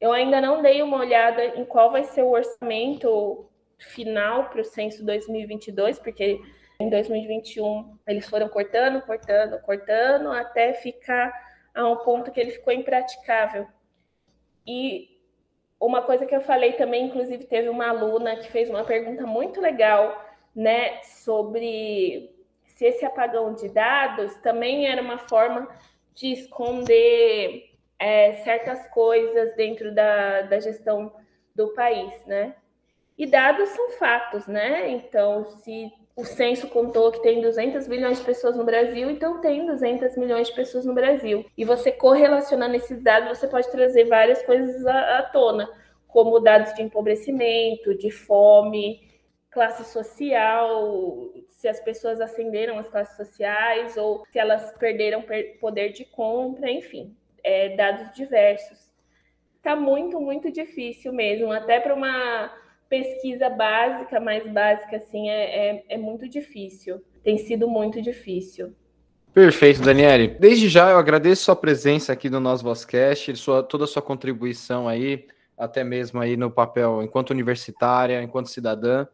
Eu 0.00 0.10
ainda 0.12 0.40
não 0.40 0.60
dei 0.60 0.82
uma 0.82 0.98
olhada 0.98 1.44
em 1.56 1.64
qual 1.64 1.92
vai 1.92 2.02
ser 2.02 2.22
o 2.22 2.32
orçamento 2.32 3.48
final 3.78 4.48
para 4.48 4.60
o 4.60 4.64
censo 4.64 5.06
2022, 5.06 6.00
porque 6.00 6.40
em 6.80 6.90
2021 6.90 7.96
eles 8.08 8.28
foram 8.28 8.48
cortando, 8.48 9.00
cortando, 9.02 9.60
cortando, 9.60 10.32
até 10.32 10.72
ficar 10.72 11.32
a 11.72 11.88
um 11.88 11.98
ponto 11.98 12.32
que 12.32 12.40
ele 12.40 12.50
ficou 12.50 12.72
impraticável. 12.72 13.68
E 14.66 15.16
uma 15.78 16.02
coisa 16.02 16.26
que 16.26 16.34
eu 16.34 16.40
falei 16.40 16.72
também, 16.72 17.06
inclusive 17.06 17.44
teve 17.44 17.68
uma 17.68 17.88
aluna 17.88 18.34
que 18.34 18.50
fez 18.50 18.68
uma 18.68 18.82
pergunta 18.82 19.24
muito 19.28 19.60
legal, 19.60 20.28
né, 20.56 21.00
sobre 21.04 22.34
se 22.64 22.86
esse 22.86 23.04
apagão 23.04 23.54
de 23.54 23.68
dados 23.68 24.34
também 24.38 24.88
era 24.88 25.00
uma 25.00 25.18
forma 25.18 25.68
de 26.20 26.32
esconder 26.32 27.70
é, 27.98 28.34
certas 28.44 28.86
coisas 28.88 29.56
dentro 29.56 29.94
da, 29.94 30.42
da 30.42 30.60
gestão 30.60 31.12
do 31.54 31.68
país, 31.68 32.12
né? 32.26 32.54
E 33.16 33.26
dados 33.26 33.70
são 33.70 33.90
fatos, 33.92 34.46
né? 34.46 34.90
Então, 34.90 35.46
se 35.46 35.90
o 36.14 36.24
censo 36.24 36.68
contou 36.68 37.10
que 37.10 37.22
tem 37.22 37.40
200 37.40 37.88
milhões 37.88 38.18
de 38.18 38.24
pessoas 38.24 38.54
no 38.54 38.64
Brasil, 38.64 39.10
então 39.10 39.40
tem 39.40 39.66
200 39.66 40.16
milhões 40.18 40.48
de 40.48 40.54
pessoas 40.54 40.84
no 40.84 40.94
Brasil. 40.94 41.46
E 41.56 41.64
você 41.64 41.90
correlacionando 41.90 42.76
esses 42.76 43.02
dados, 43.02 43.38
você 43.38 43.48
pode 43.48 43.70
trazer 43.70 44.04
várias 44.04 44.42
coisas 44.42 44.86
à, 44.86 45.18
à 45.18 45.22
tona, 45.22 45.70
como 46.06 46.40
dados 46.40 46.74
de 46.74 46.82
empobrecimento, 46.82 47.94
de 47.94 48.10
fome, 48.10 49.09
classe 49.50 49.84
social, 49.92 51.32
se 51.48 51.66
as 51.66 51.80
pessoas 51.80 52.20
ascenderam 52.20 52.78
as 52.78 52.88
classes 52.88 53.16
sociais 53.16 53.96
ou 53.96 54.24
se 54.30 54.38
elas 54.38 54.72
perderam 54.78 55.24
poder 55.60 55.92
de 55.92 56.04
compra, 56.04 56.70
enfim, 56.70 57.14
é, 57.42 57.74
dados 57.76 58.14
diversos. 58.14 58.90
Está 59.56 59.76
muito, 59.76 60.20
muito 60.20 60.50
difícil 60.50 61.12
mesmo, 61.12 61.52
até 61.52 61.80
para 61.80 61.94
uma 61.94 62.50
pesquisa 62.88 63.50
básica, 63.50 64.18
mais 64.18 64.46
básica, 64.50 64.96
assim, 64.96 65.28
é, 65.28 65.70
é, 65.70 65.84
é 65.90 65.98
muito 65.98 66.28
difícil. 66.28 67.02
Tem 67.22 67.36
sido 67.36 67.68
muito 67.68 68.00
difícil. 68.00 68.74
Perfeito, 69.32 69.80
Daniele. 69.80 70.36
Desde 70.40 70.68
já 70.68 70.90
eu 70.90 70.98
agradeço 70.98 71.44
sua 71.44 71.54
presença 71.54 72.12
aqui 72.12 72.28
no 72.28 72.40
nosso 72.40 72.64
Vozcast, 72.64 73.36
sua, 73.36 73.62
toda 73.62 73.84
a 73.84 73.86
sua 73.86 74.02
contribuição 74.02 74.88
aí, 74.88 75.26
até 75.56 75.84
mesmo 75.84 76.20
aí 76.20 76.36
no 76.36 76.50
papel 76.50 77.02
enquanto 77.02 77.30
universitária, 77.30 78.22
enquanto 78.22 78.48
cidadã. 78.48 79.06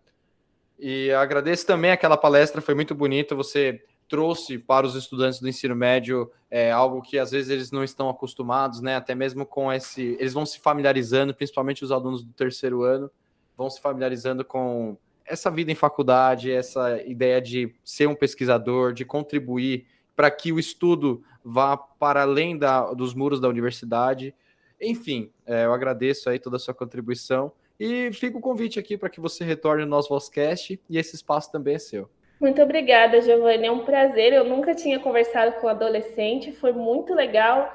E 0.78 1.10
agradeço 1.12 1.66
também 1.66 1.90
aquela 1.90 2.16
palestra, 2.16 2.60
foi 2.60 2.74
muito 2.74 2.94
bonita. 2.94 3.34
Você 3.34 3.82
trouxe 4.08 4.58
para 4.58 4.86
os 4.86 4.94
estudantes 4.94 5.40
do 5.40 5.48
ensino 5.48 5.74
médio 5.74 6.30
é, 6.50 6.70
algo 6.70 7.02
que 7.02 7.18
às 7.18 7.30
vezes 7.30 7.50
eles 7.50 7.70
não 7.70 7.82
estão 7.82 8.08
acostumados, 8.08 8.80
né? 8.80 8.96
Até 8.96 9.14
mesmo 9.14 9.44
com 9.44 9.72
esse. 9.72 10.16
Eles 10.20 10.32
vão 10.32 10.46
se 10.46 10.60
familiarizando, 10.60 11.34
principalmente 11.34 11.82
os 11.82 11.90
alunos 11.90 12.22
do 12.22 12.32
terceiro 12.32 12.82
ano, 12.82 13.10
vão 13.56 13.70
se 13.70 13.80
familiarizando 13.80 14.44
com 14.44 14.96
essa 15.24 15.50
vida 15.50 15.72
em 15.72 15.74
faculdade, 15.74 16.52
essa 16.52 17.02
ideia 17.02 17.40
de 17.40 17.74
ser 17.84 18.06
um 18.06 18.14
pesquisador, 18.14 18.92
de 18.92 19.04
contribuir 19.04 19.86
para 20.14 20.30
que 20.30 20.52
o 20.52 20.58
estudo 20.58 21.22
vá 21.44 21.76
para 21.76 22.22
além 22.22 22.56
da, 22.56 22.92
dos 22.94 23.12
muros 23.12 23.40
da 23.40 23.48
universidade. 23.48 24.34
Enfim, 24.80 25.30
é, 25.44 25.64
eu 25.64 25.72
agradeço 25.72 26.30
aí 26.30 26.38
toda 26.38 26.56
a 26.56 26.60
sua 26.60 26.74
contribuição 26.74 27.52
e 27.78 28.10
fica 28.12 28.38
o 28.38 28.40
convite 28.40 28.78
aqui 28.78 28.96
para 28.96 29.10
que 29.10 29.20
você 29.20 29.44
retorne 29.44 29.84
no 29.84 29.90
nosso 29.90 30.08
Vozcast 30.08 30.80
e 30.88 30.98
esse 30.98 31.14
espaço 31.14 31.52
também 31.52 31.74
é 31.74 31.78
seu. 31.78 32.08
Muito 32.40 32.60
obrigada, 32.62 33.20
Giovanni. 33.20 33.66
É 33.66 33.72
um 33.72 33.84
prazer. 33.84 34.32
Eu 34.32 34.44
nunca 34.44 34.74
tinha 34.74 34.98
conversado 34.98 35.52
com 35.60 35.68
adolescente, 35.68 36.52
foi 36.52 36.72
muito 36.72 37.14
legal. 37.14 37.72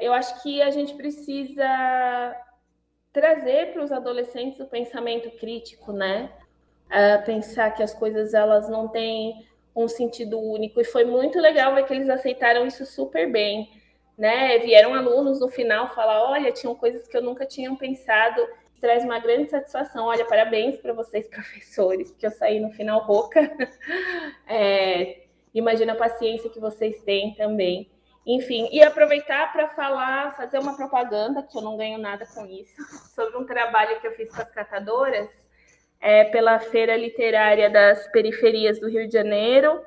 Eu 0.00 0.12
acho 0.12 0.42
que 0.42 0.62
a 0.62 0.70
gente 0.70 0.94
precisa 0.94 2.36
trazer 3.12 3.72
para 3.72 3.84
os 3.84 3.92
adolescentes 3.92 4.58
o 4.58 4.66
pensamento 4.66 5.30
crítico, 5.38 5.92
né? 5.92 6.30
Uh, 6.86 7.24
pensar 7.24 7.70
que 7.70 7.82
as 7.82 7.94
coisas 7.94 8.34
elas 8.34 8.68
não 8.68 8.88
têm 8.88 9.46
um 9.74 9.88
sentido 9.88 10.38
único. 10.38 10.80
E 10.80 10.84
foi 10.84 11.04
muito 11.04 11.38
legal 11.38 11.74
ver 11.74 11.84
que 11.84 11.92
eles 11.92 12.08
aceitaram 12.08 12.66
isso 12.66 12.86
super 12.86 13.30
bem. 13.30 13.70
Né? 14.16 14.58
Vieram 14.58 14.94
alunos 14.94 15.40
no 15.40 15.48
final 15.48 15.94
falar: 15.94 16.22
olha, 16.30 16.52
tinham 16.52 16.74
coisas 16.74 17.06
que 17.06 17.16
eu 17.16 17.22
nunca 17.22 17.44
tinha 17.44 17.74
pensado 17.76 18.40
traz 18.84 19.02
uma 19.02 19.18
grande 19.18 19.48
satisfação. 19.48 20.04
Olha, 20.04 20.26
parabéns 20.26 20.76
para 20.76 20.92
vocês, 20.92 21.26
professores, 21.32 22.10
porque 22.10 22.26
eu 22.26 22.30
saí 22.30 22.60
no 22.60 22.70
final 22.70 23.00
rouca. 23.00 23.40
É, 24.46 25.24
imagina 25.54 25.94
a 25.94 25.96
paciência 25.96 26.50
que 26.50 26.60
vocês 26.60 27.00
têm 27.00 27.34
também. 27.34 27.90
Enfim, 28.26 28.68
e 28.70 28.82
aproveitar 28.82 29.50
para 29.52 29.68
falar, 29.70 30.36
fazer 30.36 30.58
uma 30.58 30.76
propaganda, 30.76 31.42
que 31.42 31.56
eu 31.56 31.62
não 31.62 31.78
ganho 31.78 31.96
nada 31.96 32.26
com 32.26 32.44
isso, 32.44 32.74
sobre 33.14 33.38
um 33.38 33.46
trabalho 33.46 33.98
que 34.00 34.06
eu 34.06 34.12
fiz 34.12 34.28
com 34.28 34.42
as 34.42 34.50
catadoras, 34.50 35.30
é, 35.98 36.24
pela 36.24 36.58
Feira 36.58 36.94
Literária 36.94 37.70
das 37.70 38.06
Periferias 38.08 38.78
do 38.78 38.88
Rio 38.88 39.06
de 39.06 39.14
Janeiro 39.14 39.80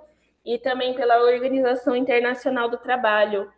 e 0.44 0.58
também 0.58 0.96
pela 0.96 1.22
Organização 1.22 1.96
Internacional 1.96 2.68
do 2.68 2.78
Trabalho. 2.78 3.52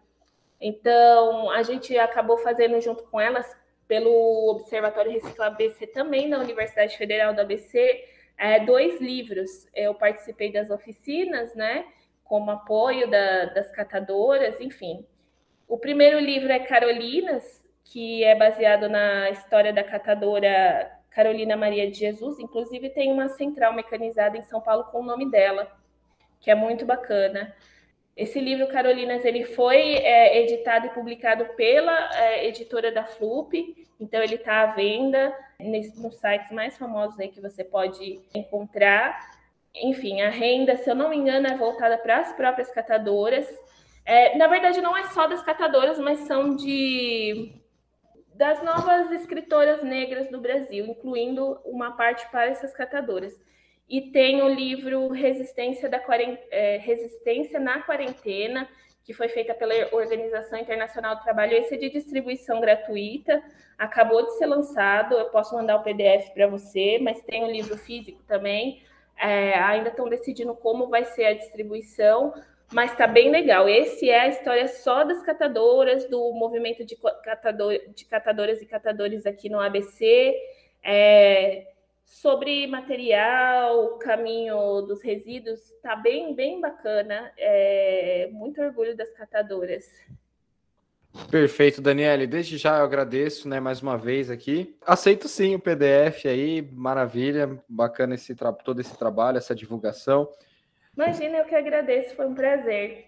Então, 0.59 1.49
a 1.51 1.63
gente 1.63 1.97
acabou 1.97 2.37
fazendo 2.39 2.81
junto 2.81 3.03
com 3.03 3.21
elas 3.21 3.55
pelo 3.89 4.51
Observatório 4.51 5.11
Reciclar 5.11 5.47
ABC, 5.47 5.87
também 5.87 6.29
na 6.29 6.37
Universidade 6.37 6.95
Federal 6.95 7.33
da 7.33 7.41
ABC, 7.41 8.05
é, 8.37 8.59
dois 8.59 9.01
livros. 9.01 9.67
Eu 9.73 9.95
participei 9.95 10.51
das 10.51 10.69
oficinas, 10.69 11.55
né, 11.55 11.85
como 12.23 12.51
apoio 12.51 13.09
da, 13.09 13.45
das 13.45 13.71
catadoras, 13.71 14.61
enfim. 14.61 15.03
O 15.67 15.75
primeiro 15.75 16.19
livro 16.19 16.51
é 16.51 16.59
Carolinas, 16.59 17.65
que 17.83 18.23
é 18.23 18.35
baseado 18.35 18.87
na 18.87 19.31
história 19.31 19.73
da 19.73 19.83
catadora 19.83 20.91
Carolina 21.09 21.57
Maria 21.57 21.89
de 21.89 21.97
Jesus, 21.97 22.37
inclusive 22.37 22.91
tem 22.91 23.11
uma 23.11 23.27
central 23.29 23.73
mecanizada 23.73 24.37
em 24.37 24.43
São 24.43 24.61
Paulo 24.61 24.83
com 24.85 24.99
o 24.99 25.05
nome 25.05 25.31
dela, 25.31 25.67
que 26.39 26.51
é 26.51 26.55
muito 26.55 26.85
bacana. 26.85 27.55
Esse 28.19 28.37
livro, 28.37 28.67
Carolinas, 28.67 29.23
ele 29.23 29.45
foi 29.45 29.93
é, 29.93 30.41
editado 30.43 30.87
e 30.87 30.89
publicado 30.89 31.45
pela 31.55 32.13
é, 32.17 32.47
editora 32.49 32.91
da 32.91 33.05
Flup, 33.05 33.53
então 33.97 34.21
ele 34.21 34.35
está 34.35 34.63
à 34.63 34.65
venda 34.73 35.33
nesse, 35.57 35.97
nos 35.97 36.15
sites 36.15 36.51
mais 36.51 36.77
famosos 36.77 37.17
aí 37.17 37.29
que 37.29 37.39
você 37.39 37.63
pode 37.63 38.21
encontrar. 38.35 39.17
Enfim, 39.73 40.19
a 40.19 40.29
renda, 40.29 40.75
se 40.75 40.89
eu 40.89 40.95
não 40.95 41.07
me 41.07 41.15
engano, 41.15 41.47
é 41.47 41.55
voltada 41.55 41.97
para 41.97 42.17
as 42.17 42.33
próprias 42.33 42.69
catadoras. 42.69 43.47
É, 44.05 44.37
na 44.37 44.47
verdade, 44.47 44.81
não 44.81 44.97
é 44.97 45.03
só 45.11 45.25
das 45.25 45.41
catadoras, 45.41 45.97
mas 45.97 46.19
são 46.27 46.57
de 46.57 47.53
das 48.35 48.61
novas 48.61 49.13
escritoras 49.13 49.81
negras 49.81 50.29
do 50.29 50.41
Brasil, 50.41 50.85
incluindo 50.85 51.57
uma 51.63 51.95
parte 51.95 52.29
para 52.29 52.47
essas 52.47 52.73
catadoras. 52.73 53.33
E 53.89 54.01
tem 54.11 54.41
o 54.43 54.47
livro 54.47 55.07
Resistência, 55.07 55.89
da 55.89 55.99
é, 56.51 56.77
Resistência 56.77 57.59
na 57.59 57.81
Quarentena, 57.81 58.69
que 59.03 59.13
foi 59.13 59.27
feita 59.27 59.55
pela 59.55 59.73
Organização 59.91 60.59
Internacional 60.59 61.15
do 61.15 61.23
Trabalho. 61.23 61.53
Esse 61.57 61.73
é 61.73 61.77
de 61.77 61.89
distribuição 61.89 62.61
gratuita, 62.61 63.41
acabou 63.79 64.23
de 64.23 64.37
ser 64.37 64.45
lançado. 64.45 65.15
Eu 65.15 65.31
posso 65.31 65.55
mandar 65.55 65.77
o 65.77 65.83
PDF 65.83 66.29
para 66.35 66.45
você, 66.45 66.99
mas 67.01 67.19
tem 67.23 67.43
o 67.43 67.51
livro 67.51 67.75
físico 67.75 68.21
também. 68.27 68.83
É, 69.17 69.55
ainda 69.55 69.89
estão 69.89 70.07
decidindo 70.07 70.53
como 70.53 70.87
vai 70.87 71.03
ser 71.05 71.25
a 71.25 71.33
distribuição, 71.33 72.31
mas 72.71 72.91
está 72.91 73.07
bem 73.07 73.31
legal. 73.31 73.67
Esse 73.67 74.07
é 74.07 74.19
a 74.19 74.27
história 74.27 74.67
só 74.67 75.03
das 75.03 75.23
catadoras, 75.23 76.07
do 76.07 76.31
movimento 76.33 76.85
de, 76.85 76.95
catador, 77.23 77.73
de 77.95 78.05
catadoras 78.05 78.61
e 78.61 78.67
catadores 78.67 79.25
aqui 79.25 79.49
no 79.49 79.59
ABC. 79.59 80.35
É, 80.83 81.65
Sobre 82.09 82.65
material, 82.65 83.99
caminho 83.99 84.81
dos 84.81 84.99
resíduos, 84.99 85.59
tá 85.81 85.95
bem, 85.95 86.33
bem 86.33 86.59
bacana. 86.59 87.31
É, 87.37 88.27
muito 88.31 88.59
orgulho 88.59 88.97
das 88.97 89.11
catadoras. 89.11 89.85
Perfeito, 91.29 91.83
Daniele. 91.83 92.25
Desde 92.25 92.57
já 92.57 92.79
eu 92.79 92.83
agradeço, 92.83 93.47
né, 93.47 93.59
mais 93.59 93.83
uma 93.83 93.95
vez 93.95 94.31
aqui. 94.31 94.75
Aceito 94.85 95.27
sim 95.27 95.53
o 95.53 95.59
PDF 95.59 96.25
aí, 96.25 96.63
maravilha, 96.73 97.61
bacana 97.69 98.15
esse 98.15 98.35
todo 98.65 98.81
esse 98.81 98.97
trabalho, 98.97 99.37
essa 99.37 99.53
divulgação. 99.53 100.27
Imagina, 100.97 101.37
eu 101.37 101.45
que 101.45 101.55
agradeço, 101.55 102.15
foi 102.15 102.25
um 102.25 102.33
prazer. 102.33 103.07